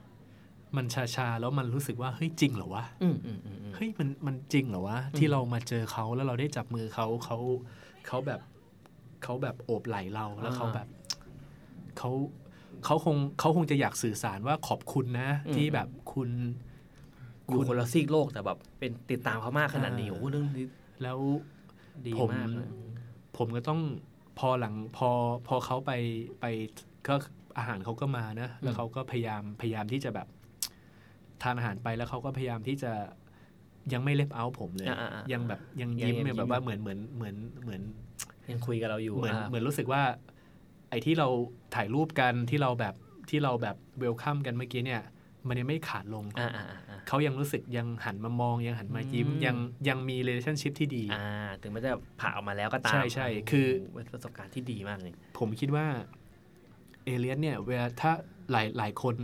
[0.76, 7.38] มันชาชาๆแล้วมันรู้สึกว่าเฮ้ยจริงเหรอวะอืมอืมอืมอืมเฮ้ยมันมันจริงเหรอวะที่เรามาเจอเขาแล้วเราได้จับมือเขาเขา
[8.06, 8.40] เขาแบบ
[9.22, 10.88] เขาแบบโอบไหล่เราแล้วเขาแบบ
[11.98, 12.10] เขา
[12.84, 16.28] เขาคงเขาคงจะอยากสื่อสารว่าขอบคุณนะ ที่แบบคุณ
[17.50, 20.66] อยู่คนละซีกโลกแต่แบบ เป็นติดตามเขามากขนาดนี้อ่าโอ้โหเรื่องนี้
[21.02, 21.18] แล้ว
[22.06, 22.68] ดีผมมากเลย
[23.36, 23.80] ผมก็ต้อง
[24.38, 25.10] พอหลังพอ
[25.48, 25.92] พอเขาไป
[26.40, 26.46] ไป
[27.08, 27.14] ก็
[27.58, 30.28] อาหารเขาก็มานะแล้วเขาก็พยายามพยายามที่จะแบบ
[31.42, 32.92] ทานอาหารไปแล้วเขาก็พยายามที่จะ
[33.92, 37.82] ยังไม่เล็บเอาผมเลยอ่าอ่าอ่ายัยังแบบยังยังยิ้มยังเนี่ยแบยิ้บมว่าเหมือนเหมือนเหมือนเหมือน
[38.50, 40.02] ยังคุยกับเราอยู่เหมือนอ่าเหมือนรู้สึกว่า
[40.90, 41.28] ไอ้ที่เรา
[41.74, 42.94] ถ่ายรูปกันที่เราแบบ
[43.30, 45.02] ที่เราแบบเวลคัมกันเมื่อกี้เนี่ย
[45.48, 49.56] มันยังไม่ขาดลงอ่าอ่าอ่าอ่าเขายังรู้สึกยังหันมามองยังหันมายิ้มอืมยัง
[49.88, 51.26] ยังมี relationship ที่ดี อ่า
[51.62, 55.86] ถึงมันจะผ่าออกมาแล้วก็ตาม ใช่ใช่คือโโหเป็นประสบการณ์ที่ดีมากเลย ผมคิดว่า
[57.04, 58.12] เอเลียนเนี่ยเวลาถ้า
[58.50, 59.16] หลายหลายคน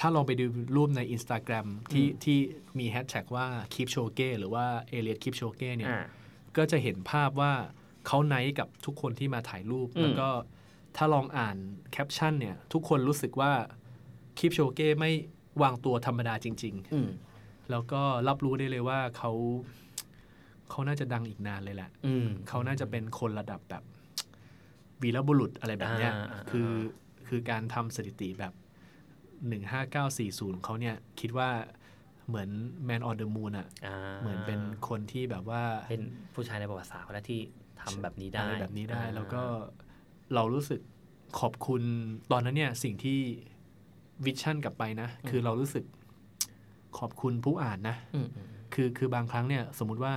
[0.00, 0.44] ถ้าลองไปดู
[0.76, 2.38] รูปใน Instagram ที่อืมที่
[2.78, 6.02] มีแฮชแท็กว่า keep s h o g e หรือว่าเอเลีย keep s h o g e เนี่ยอ่า
[6.56, 7.52] ก็จะเห็นภาพว่า
[8.06, 10.28] เขาไนท์กับทุกคนที่มาถ่ายรูปอืมแล้วก็
[10.96, 11.56] ถ้าลองอ่าน
[11.92, 13.52] แคปชั่นเนี่ย ทุกคนรู้สึกว่า
[14.38, 15.12] keep s h o g e ไม่
[15.62, 19.32] วางตัวธรรมดาจริงอืมๆแล้วก็รับรู้ได้เลยว่าเขา
[20.70, 23.82] เขาน่าจะดังอีกนานเลยแหละอืมเขาน่าจะเป็นคนระดับแบบ
[25.02, 26.70] วีรบุรุษอะไรแบบเนี้ยอ่าอ่าคือ
[27.28, 28.52] คือการทำสถิติแบบ
[29.62, 31.50] 15940เขาเนี่ยคิดว่า
[32.28, 32.48] เหมือน
[32.88, 37.40] Man on the Moon อะอ่าเหมือนเป็นคนที่แบบว่าเป็นผู้ชายในประวัติศาสตร์คนแรกที่
[37.80, 39.42] ทำแบบนี้ได้อะไรแบบนี้ได้อ่าแล้วก็
[40.34, 40.80] เรารู้สึก
[41.40, 41.82] ขอบคุณ
[42.32, 43.20] ตอนนั้นเนี่ยสิ่งที่
[44.24, 45.84] วิชั่นกลับไปนะ คือเรารู้สึก
[46.98, 50.14] ขอบคุณผู้อ่านนะอืมอืมคือคือบางครั้งเนี่ย สมมุติว่า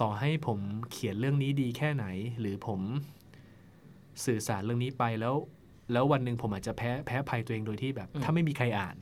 [0.00, 0.58] ต่อให้ผม
[0.90, 2.06] เขียนเรื่องนี้ดีแค่ไหน
[2.40, 2.80] หรือผม
[4.24, 5.34] สื่อสารเรื่องนี้ไปแล้ว
[5.92, 8.96] แล้ววันหนึ่งผมอาจจะแพ้แพ้ภัยตัวเองโดยที่แบบ ถ้าไม่มีใครอ่าน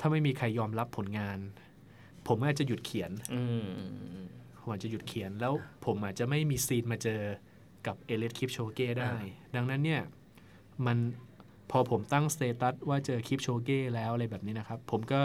[0.00, 1.38] ถ้าไม่มีใครยอมรับผลงาน
[2.26, 4.28] ผมก็อาจจะหยุดเขียนอืมอืมอืม
[4.60, 5.52] ผมอาจจะหยุดเขียนแล้ว
[5.84, 7.20] ผมอาจจะไม่มี scene มาเจอ
[7.86, 9.12] กับเอเลียดคิปโชเก้ได้
[9.54, 10.02] ดังนั้นเนี่ย
[10.86, 10.96] มัน
[11.70, 15.20] พอผมตั้ง status ว่าเจอคิปโชเก้แล้วอะไรแบบนี้นะครับ ผมก็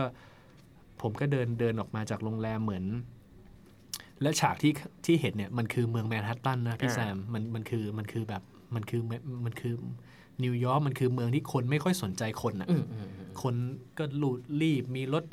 [1.01, 2.85] ผมก็เดินเดินออกมาจากโรงแรมเหมือน
[4.21, 4.73] และฉากที่
[5.05, 8.43] ที่เห็นเนี่ยมันคือเมืองแมนฮัตตันนะพี่อ่าแซมมันมันคือมันคือแบบ
[8.75, 9.01] มันคือ
[9.45, 9.73] มันคือ
[10.43, 13.55] นิวยอร์กมันคือเมืองที่คนไม่ค่อยสนใจคนอะอืมอืมอืมคน
[13.97, 15.23] ก็ rude รีบมีรถ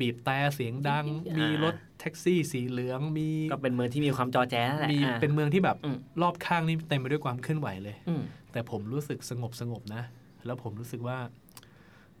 [0.00, 8.22] บีบแต่เสียงดังอ่ามีมีรถแท็กซี่สีเหลืองมีก็เป็นเมืองที่มีความจอแจ้นั่นแหละมีอ่าเป็นเมืองที่แบบอืมรอบข้างนี่เต็มไปด้วยความเคลื่อนไหวเลยอืม
[8.52, 10.02] แต่ผมรู้สึกสงบสงบนะ
[10.48, 11.18] แล้วผมรู้สึกว่า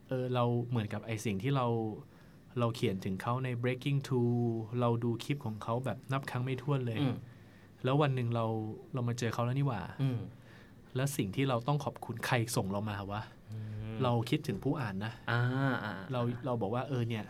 [0.08, 1.66] เออเราเหมือนกับไอสิ่งที่เรา
[2.58, 4.32] เราเขียนถึงเขาใน breaking two
[4.80, 7.16] เราดูคลิปของเขาแบบนับครั้งไม่ถ้วนเลยอืม
[7.84, 8.46] แล้ววันหนึ่งเรา
[8.94, 10.20] เรามาเจอเขาแล้วนี่หว่าอืม
[10.96, 13.56] แล้วสิ่งที่เราต้องขอบคุณใครส่งเรามาวะอื
[13.94, 15.40] มเราคิดถึงผู้อ่านนะอ่า
[15.84, 17.24] อ่าเราเราบอกว่าเออเนี่ย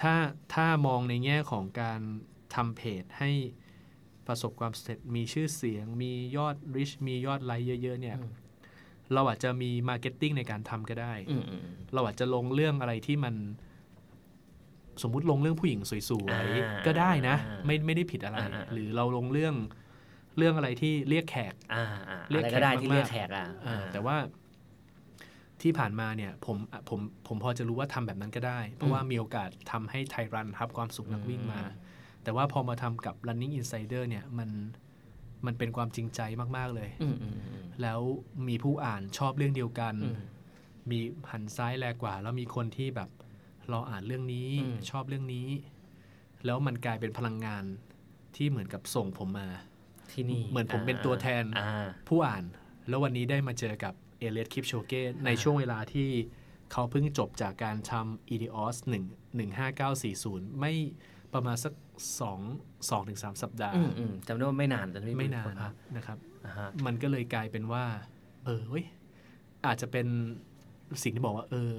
[0.00, 0.14] ถ้า
[0.54, 2.00] ถ้ามองในแง่ของการ
[2.54, 3.30] ทำเพจให้
[4.26, 8.16] ประสบความสำเร็จมีชื่อเสียง มียอด reach มียอดไลค์เยอะ ๆ เนี่ย
[9.14, 11.62] เราอาจจะมี marketing ในการทำก็ได้อืมอืม
[11.94, 13.34] เราอาจจะลงเรื่องอะไรที่มัน
[15.02, 16.02] สมมุติลงเรื่องผู้หญิงสวย
[16.32, 19.54] อ่าๆก็ได้นะอ่าไม่ไม่ได้ผิดอะไรอ่าอ่าหรือเราลงเรื่อง
[20.38, 24.16] เรื่องอะไรที่เรียกแขกอ่าอ่าเรียกอะไรก็ได้แขกที่มากๆเรียกแขกอะอ่าแต่ว่า
[25.62, 31.60] ที่ผ่านมาเนี่ยผมอะผมผมพอจะรู้ว่าทำแบบนั้นก็ได้ เพราะว่ามีโอกาสทำให้ไทยรันรับความสุขนักวิ่งมา
[32.24, 34.50] แต่ว่าพอมาทำกับ running insider เนี่ยมัน
[35.46, 36.20] มันเป็นความจริงใจ
[36.56, 38.00] มากๆเลยอืมอืมอืมแล้ว
[38.48, 40.16] มีผู้อ่านชอบเรื่องเดียวกันอืม
[40.90, 43.10] มีหันซ้ายแลกว่า แล้วมีคนที่แบบ
[43.70, 45.48] เราอ่านเรื่องนี้อืมชอบเรื่องนี้
[46.44, 47.64] แล้วมันกลายเป็นพลังงาน
[48.36, 49.48] ที่เหมือนกับส่งผมมา
[50.12, 52.44] ที่นี่ เหมือนผมเป็นตัวแทนอ่าผู้อ่าน
[52.88, 56.08] แล้ววันนี้ได้มาเจอกับเอเลียสคลิปโชเก้ในช่วงเวลาที่
[56.72, 60.72] เขาเพิ่งจบจากการทำ EDOS 1 15940 ไม่
[61.34, 61.72] ประมาณสัก
[62.30, 67.84] 2 2ถึง3สัปดาห์อืมอืมจำได้ว่าไม่นานจำด้ไม่นานคพักนะครับอ่าฮะมันก็เลยกลายเป็นว่า
[68.44, 68.86] เออเว้ย
[69.66, 70.06] อาจจะเป็น
[71.02, 71.72] สิ่งที่บอกว่า เออ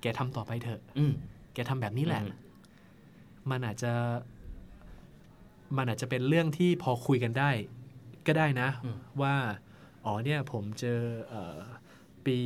[0.00, 1.12] แกทำต่อไปเถอะอืม
[1.54, 2.32] แกทำแบบนี้แหละอืม
[3.50, 3.92] มันอาจจะ
[5.76, 7.50] มันอาจจะเป็นเรื่องที่พอคุยกันได้
[8.26, 9.34] ก็ได้นะอืมว่า
[10.04, 11.58] อ๋อเนี่ยผมเจอเออ
[12.26, 12.38] ปี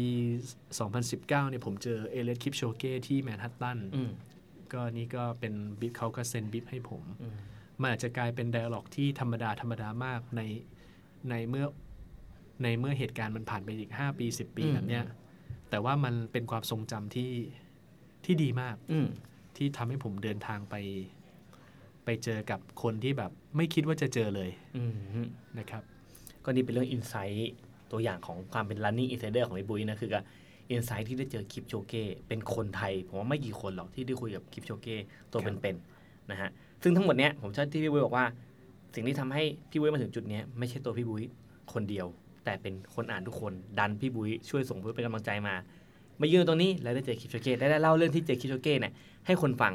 [0.79, 4.11] 2019เนี่ยผมเจอเอเลสคิปโชเก้ที่แมนฮัตตันอืม
[4.77, 7.37] ก็นี่ก็เป็นบิ๊กเขาก็เซ็นบิ๊กให้ผมอืม
[7.81, 10.43] มันอาจจะกลายเป็นไดอะล็อกที่ธรรมดาธรรมดามากใน
[11.31, 11.67] ในเมื่อ
[12.63, 15.05] ในเมื่อเหตุการณ์มันผ่านไปอีก 5 ปี 10 ปีอืมแบบเนี้ย
[15.71, 17.33] แต่ว่ามันเป็นความทรงจำที่
[18.25, 19.09] ที่ดีมากอืม
[19.57, 20.75] ที่ทำให้ผมเดินทางไป
[22.05, 24.85] ไปเจอกับคนที่แบบ ไม่คิดว่าจะเจอเลยอื
[25.25, 25.27] ม
[25.59, 25.83] นะครับ
[26.45, 27.53] ก็นี่เป็นเรื่องอินไซต์
[27.91, 30.11] ตัวอย่างของความเป็น running insider ของไอ้บุ้ยนะคือ
[30.67, 34.97] กับอินไซต์ที่ได้เจอคลิปโชเก้เป็นคนไทย ผมว่าไม่กี่คนหรอกที่ได้คุยกับคลิปโชเก้
[35.33, 36.51] ตัวครับเป็นๆนะฮะ
[36.83, 38.27] ซึ่งทั้งหมดเนี้ยผมชอบที่พี่บุ้ยบอกว่า
[38.95, 41.23] สิ่งที่ทำให้พี่บุ้ยมาถึงจุดเนี้ยไม่ใช่ตัวพี่บุ้ย
[41.73, 42.07] คนเดียว
[42.45, 45.55] แต่เป็นคนอ่านทุกคนดันพี่บุ้ยช่วยส่งเพื่อเป็นกำลังใจมา
[46.21, 48.93] มายืนตรงนี้แล้วได้เจอคลิปโชเก้ได้ได้เล่าเรื่องที่เจอคลิปโชเก้เนี่ย
[49.27, 49.73] ให้คนฟัง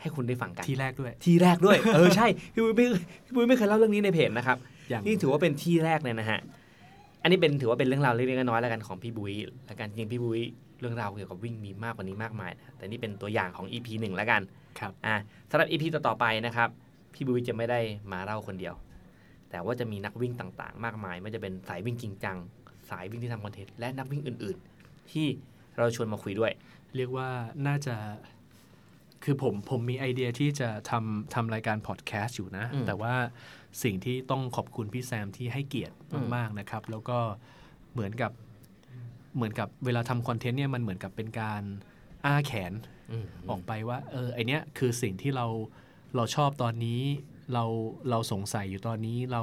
[0.00, 2.86] ให้คุณได้ฟังกันที่แรกด้วย ที่แรกด้วย เออใช่พี่บุ้ยไม่
[3.24, 4.56] พี่บุ้ยไม่เคยเล่าเรื่องนี้ในเพจนะครับ
[4.90, 6.38] อย่างนี่ถือว่าเป็นที่แรกเลยนะฮะ
[7.22, 9.34] อันนี้เป็นถือว่าเป็นเรื่องราวเล็กๆน้อยๆแล้วกันของพี่บุ้ย
[9.66, 10.40] แล้วกันจริงๆพี่บุ้ย
[10.80, 14.42] เรื่องราวเกี่ยวกับวิ่งมีมากกว่านี้มากมายนะแต่นี่เป็นตัวอย่างของ EP หนึ่งแล้วกัน
[14.78, 15.16] ครับอะ
[15.50, 16.68] สำหรับ EP ต่อๆไปนะครับ
[17.14, 17.80] พี่บุ้ยจะไม่ได้
[18.12, 18.74] มาเล่าคนเดียว
[19.50, 22.36] แต่ว่าจะมีนักวิ่งต่างๆ มากมายไม่ว่าจะเป็นสายวิ่งจริงจัง
[22.90, 25.26] สายวิ่งที่ทำ content และนักวิ่งอื่น ๆ ที่
[25.78, 26.52] เราชวนมาคุยด้วย
[26.96, 27.28] เรียกว่า
[27.66, 27.94] น่าจะ
[29.24, 33.14] คือผมผมมีไอเดียที่จะทำทำรายการพอดแคสต์อยู่นะอืมแต่ว่า
[33.82, 37.18] สิ่งที่ต้องขอบคุณพี่แซมที่ให้เกียรติอืมมาก ๆ นะครับ แล้วก็
[37.92, 38.32] เหมือนกับ
[39.36, 41.62] เหมือนกับเวลาทำ content เนี่ยมันเหมือนกับเป็นการ
[42.24, 42.72] อ้าแขน
[43.10, 45.46] อืมออกไปว่า เออไอเนี้ยคือสิ่งที่เรา
[46.16, 47.00] เราชอบตอนนี้
[47.52, 47.64] เรา
[48.10, 49.42] เราสงสัยอยู่ตอนนี้เรา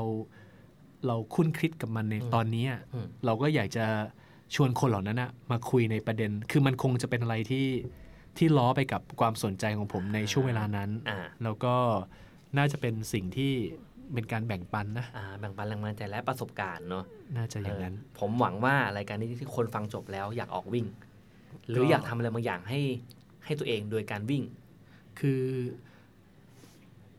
[1.07, 3.85] เราคุ้นคิดกับมันในตอนนี้อะอืมเราก็อยากจะ
[4.55, 7.65] ชวนคนเหล่านั้นนะมาคุยในประเด็น คือมันคงจะเป็นอะไรที่
[8.37, 11.75] ที่ล้อไปกับความสนใจของผมในช่วงเวลานั้นอ่าแล้วก็
[12.57, 13.53] น่าจะเป็นสิ่งที่
[14.13, 17.03] เป็นการแบ่งปันนะอ่าแบ่งปันแรงบันดาลใจและประสบการณ์เนาะ
[17.37, 20.85] น่าจะอย่างนั้นเออผมหวังว่ารายการนี้ที่คนฟังจบแล้วอยากออกวิ่ง
[21.69, 22.81] หรืออยากทำอะไรบางอย่างให้
[23.45, 24.43] ให้ตัวเองโดยการวิ่ง
[25.19, 25.41] คือ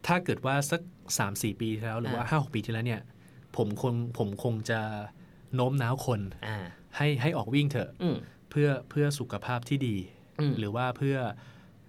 [0.06, 0.80] ถ้าเกิดว่าสัก
[1.18, 3.02] สามสี่ปีที่แล้วหรือว่าอ่าห้าหกปีที่แล้วเนี่ย
[3.56, 4.80] ผมคงผมคงจะ
[5.54, 6.58] โน้มน้าวคนอ่า
[6.96, 8.16] ให้ให้ออกวิ่งเถอะอืม
[8.50, 10.17] เพื่อเพื่อสุขภาพที่ดีอืม
[10.58, 11.16] หรือว่าเพื่อ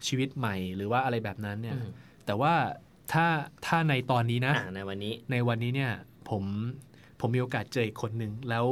[0.07, 1.91] ชีวิตใหม่หรือว่าอะไรแบบนั้นเนี่ยอืม
[2.25, 2.53] แต่ว่า
[3.13, 3.27] ถ้า
[3.65, 5.91] ถ้าในตอนนี้นะอ่าในวันนี้ในวันนี้เนี่ย
[6.29, 6.43] ผม
[7.19, 8.65] ผมมีโอกาสเจออีกคนหนึ่งแล้ว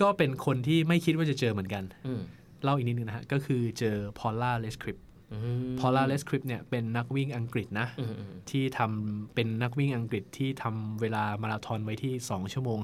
[0.00, 2.22] ก็เป็นคนที่ไม่คิดว่าจะเจอเหมือนกันอืม
[2.62, 4.98] เล่าอีกนิดนึงนะฮะ ก็คือเจอพอลล่าเลสคริป
[5.32, 5.38] อื
[5.72, 12.78] มพอลล่าเลสคริปเนี่ยเป็นนักวิ่งอังกฤษนะอืมอืมที่ทำเป็นนักวิ่งอังกฤษที่ทำเวลามาราธอนไว้ที่ 2 ชั่วโมง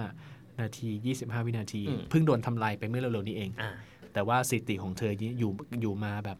[0.00, 3.70] 15 นาที 25 วินาที เพิ่งโดนทำลายไปเมื่อเร็วๆนี้เองอ่า
[4.14, 5.50] แต่ว่าสถิติของเธออยู่
[5.80, 6.38] อยู่มาแบบ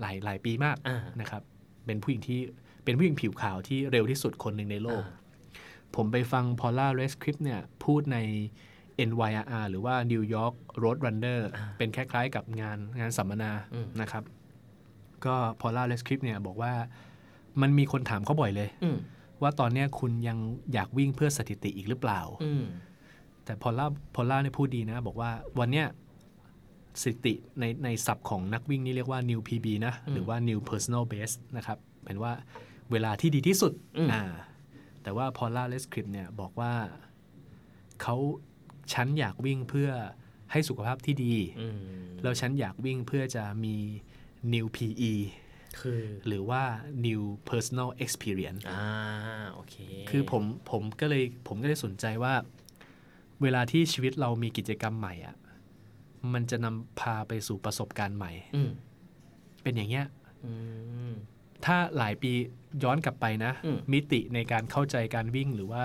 [0.00, 1.42] หลายหลายปีมากอ่านะครับ
[1.86, 2.40] เป็นผู้หญิงที่
[2.84, 5.12] เป็นผู้หญิงผิวขาวที่เร็วที่สุดคนหนึ่งในโลกอ่า
[5.96, 8.18] ผมไปฟังพอลล่าเรสคริปเนี่ยพูดใน
[9.08, 11.40] NYRR หรือว่า New York Road Runner
[11.78, 14.24] เป็นคล้ายๆกับงานงานสัมมนาอืมนะครับ
[15.24, 16.72] ก็พอลล่าเรสคริปเนี่ยบอกว่า
[17.60, 18.96] มันมีคนถามเขาบ่อยเลยอืม
[19.42, 20.38] ว่าตอนเนี้ยคุณยัง
[20.72, 22.64] อยากวิ่งเพื่อสถิติอีกหรือเปล่าอืม
[23.44, 25.86] แต่พอลล่าพอลล่าเนี่ยพูดดีนะ บอกว่าวันเนี้ย
[27.00, 32.32] สถิติในในศัพท์ของนักวิ่งนี่เรียกว่า new PB นะ หรือว่า new personal best นะครับเป็นว่า
[32.92, 34.22] เวลาที่ดีที่สุดอืมอ่า
[35.02, 36.72] แต่ว่าพอลล่าเลสคริปเนี่ยบอกว่า
[38.02, 38.16] เขา
[38.92, 39.90] ฉันอยากวิ่งเพื่อ
[40.52, 41.76] ให้สุขภาพที่ดีอืม
[42.22, 43.76] แล้วฉันอยากวิ่งเพื่อจะมี
[44.54, 45.12] new PE
[45.80, 46.62] คือหรือว่า
[47.06, 48.86] new personal experience อ่า
[49.52, 49.74] โอเค
[50.10, 52.34] คือผมผมก็เลยผมก็เลยสนใจว่า
[53.42, 55.36] เวลาที่ชีวิตเรามีกิจกรรมใหม่อะ่ะ
[56.32, 58.70] มันจะนำพาไปสู่ประสบการณ์ใหม่อืม
[59.62, 60.06] เป็นอย่างเงี้ย
[60.44, 60.52] อื
[61.10, 61.12] ม
[61.64, 62.32] ถ้าหลายปี
[62.82, 65.84] ย้อนกลับไปนะอืมมิติในการเข้าใจการวิ่งหรือว่า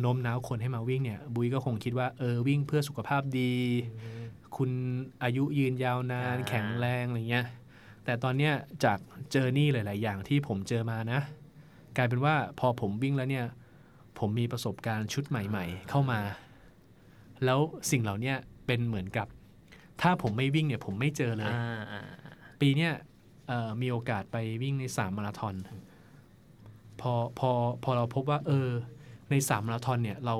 [0.00, 3.52] โน้มน้าวคนให้มาวิ่งเนี่ย บุ้ยก็คงคิดว่าเออวิ่งเพื่อสุขภาพดี
[4.56, 4.70] คุณ
[5.22, 7.46] อายุยืนยาวนานอ่าแข็งแรงอะไรเงี้ย
[8.04, 8.54] แต่ตอนเนี้ย
[8.84, 8.98] จาก
[9.32, 11.20] เจอนี่หลาย ๆ อย่างที่ผมเจอมานะ
[11.96, 13.46] กลายเป็นว่าพอผมวิ่งแล้วเนี่ย
[14.18, 16.20] ผมมีประสบการณ์ชุดใหม่ ๆ เข้ามา
[17.44, 17.60] แล้ว
[17.90, 19.26] สิ่งเหล่าเนี้ยเป็นเหมือนกับ
[20.02, 22.92] ถ้าผมไม่วิ่งเนี่ยผมไม่เจอเลยอ่าอ่าอ่าปีเนี้ย
[23.48, 25.54] เอ่อมีโอกาสไปวิ่งในสามมาราธอน
[27.00, 27.50] พอพอ
[27.84, 28.68] พอเราพบว่า เออ
[29.30, 30.36] ในสามมาราธอนเนี่ยเรา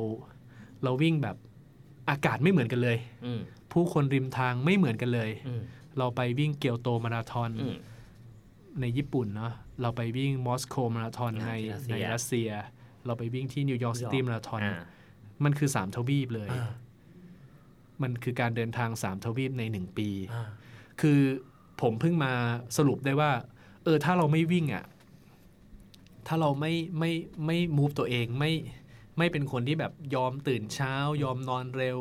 [0.84, 1.36] เราวิ่งแบบ
[2.10, 3.40] อากาศไม่เหมือนกันเลยอืม
[3.72, 5.62] ผู้คนริมทางไม่เหมือนกันเลยอืม
[5.98, 7.76] เราไปวิ่งเกียวโตมาราธอนอืม
[8.80, 9.52] ในญี่ปุ่นเนาะ
[9.82, 12.50] เราไปวิ่งมอสโกมาราธอนอ่าในที่รัสเซียในรัสเซีย
[13.06, 14.80] เราไปวิ่งที่นิวยอร์กซิตี้มาราธอนอ่า
[15.44, 16.68] มันคือสามทวีปเลยอ่า
[18.02, 20.48] มันคือการเดินทางสามทวีปในหนึ่งปีอ่า
[21.00, 21.20] คือ
[21.82, 22.32] ผมเพิ่งมา
[22.76, 23.32] สรุปได้ว่า
[23.84, 24.84] เออถ้าเราไม่วิ่งอะ่ะ
[26.26, 27.12] ถ้าเราไม่ไม่
[27.46, 28.52] ไม่มูฟตัวเองไม่
[29.18, 31.98] ไม่เป็นคนที่แบบยอมตื่นเช้า ยอมนอนเร็ว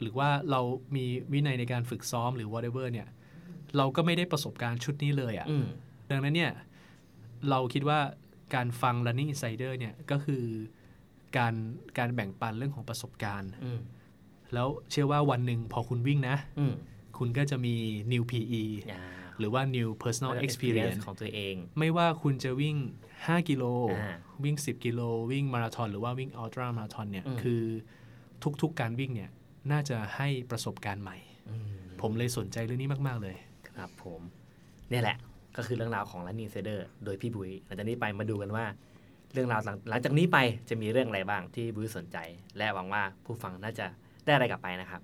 [0.00, 0.60] หรือว่าเรา
[0.96, 3.08] มีวินัยในการฝึกซ้อมหรือ whatever เนี่ย
[3.76, 5.66] เราก็ไม่ได้ประสบการณ์ชุดนี้เลยอะ่ะอืม
[6.10, 6.52] ดังนั้นเนี่ย
[7.50, 8.00] เราคิดว่า
[8.54, 10.44] การฟัง Running Insider เนี่ยก็คือ
[11.36, 11.54] การ
[11.98, 13.80] การแบ่งปันเรื่องของประสบการณ์อืม
[14.54, 16.74] แล้วเชื่อว่าวันหนึ่งพอคุณวิ่งนะอืม
[17.18, 17.74] คุณก็จะมี
[18.12, 19.02] new PE อ่า
[19.38, 22.76] หรือว่า new personal experience ของตัวเอง ไม่ว่าคุณจะวิ่ง
[23.12, 23.64] 5 กิโล
[23.98, 25.00] อ่าวิ่ง 10 กิโล
[25.32, 27.62] วิ่งมาราธอนหรือว่าวิ่งอัลตร้ามาราธอนเนี่ยอืมคือ
[28.62, 29.30] ทุกๆการวิ่งเนี่ย
[29.72, 31.16] น่าจะให้ประสบการณ์ใหม่
[31.50, 31.64] อืม
[32.02, 33.36] ผมเลยสนใจเรื่องนี้มาก ๆ เลย
[33.76, 34.20] ครับผม
[34.90, 35.16] เนี่ยแหละ
[35.56, 38.64] ก็คือเรื่องราวของ Running Insider โดยพี่บุ้ยหลังจากนี้ไปมาดูกันว่า
[39.32, 40.38] เรื่องราวหลังหลังจากนี้ไป
[40.68, 42.18] จะมีเรื่องอะไรบ้างที่บุ้ยสนใจ
[42.56, 43.86] และหวังว่าผู้ฟังน่าจะ
[44.24, 45.00] ได้อะไรกลับไปนะครับ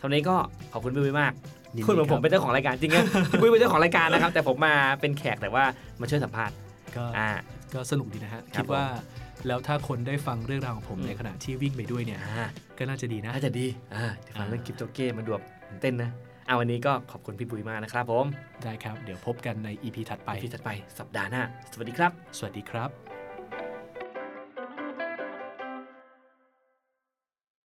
[0.00, 0.36] สำหรับวันนี้ก็
[0.72, 1.32] ขอบคุณพี่บุ้ยมาก
[1.76, 5.64] ยินดีพูดเหมือนคผรับมเป็นเจ้าของรายการจริงๆนะพี่ปุ้ยเป็นเจ้าของรายการนะครับ แต่ผมมาเป็นแขกแต่ว่า
[6.00, 6.54] มาช่วยสัมภาษณ์
[6.96, 7.28] ก็อ่า
[7.74, 8.84] ก็สนุกดีนะฮะครับคิดว่า
[9.46, 12.46] แล้วถ้าคนได้ฟังเรื่องราวของผมอืมในขณะที่วิ่งไปด้วยเนี่ยอ่า
[12.78, 16.10] ก็น่าจะดีนะน่าจะดีอ่าเดี๋ยวฟังอ่าเรื่องคริปโตเก้มันดูแบบตื่นเต้นนะ
[16.46, 18.26] เอาวันนี้ก็ขอบคุณพี่ปุ้ยมากนะครับผม
[18.64, 21.42] ได้ครับ เดี๋ยวพบกันใน EP ถัดไปไปที่ถัดไปสัปดาห์หน้า
[21.72, 23.07] สวัสดีครับ สวัสดีครับ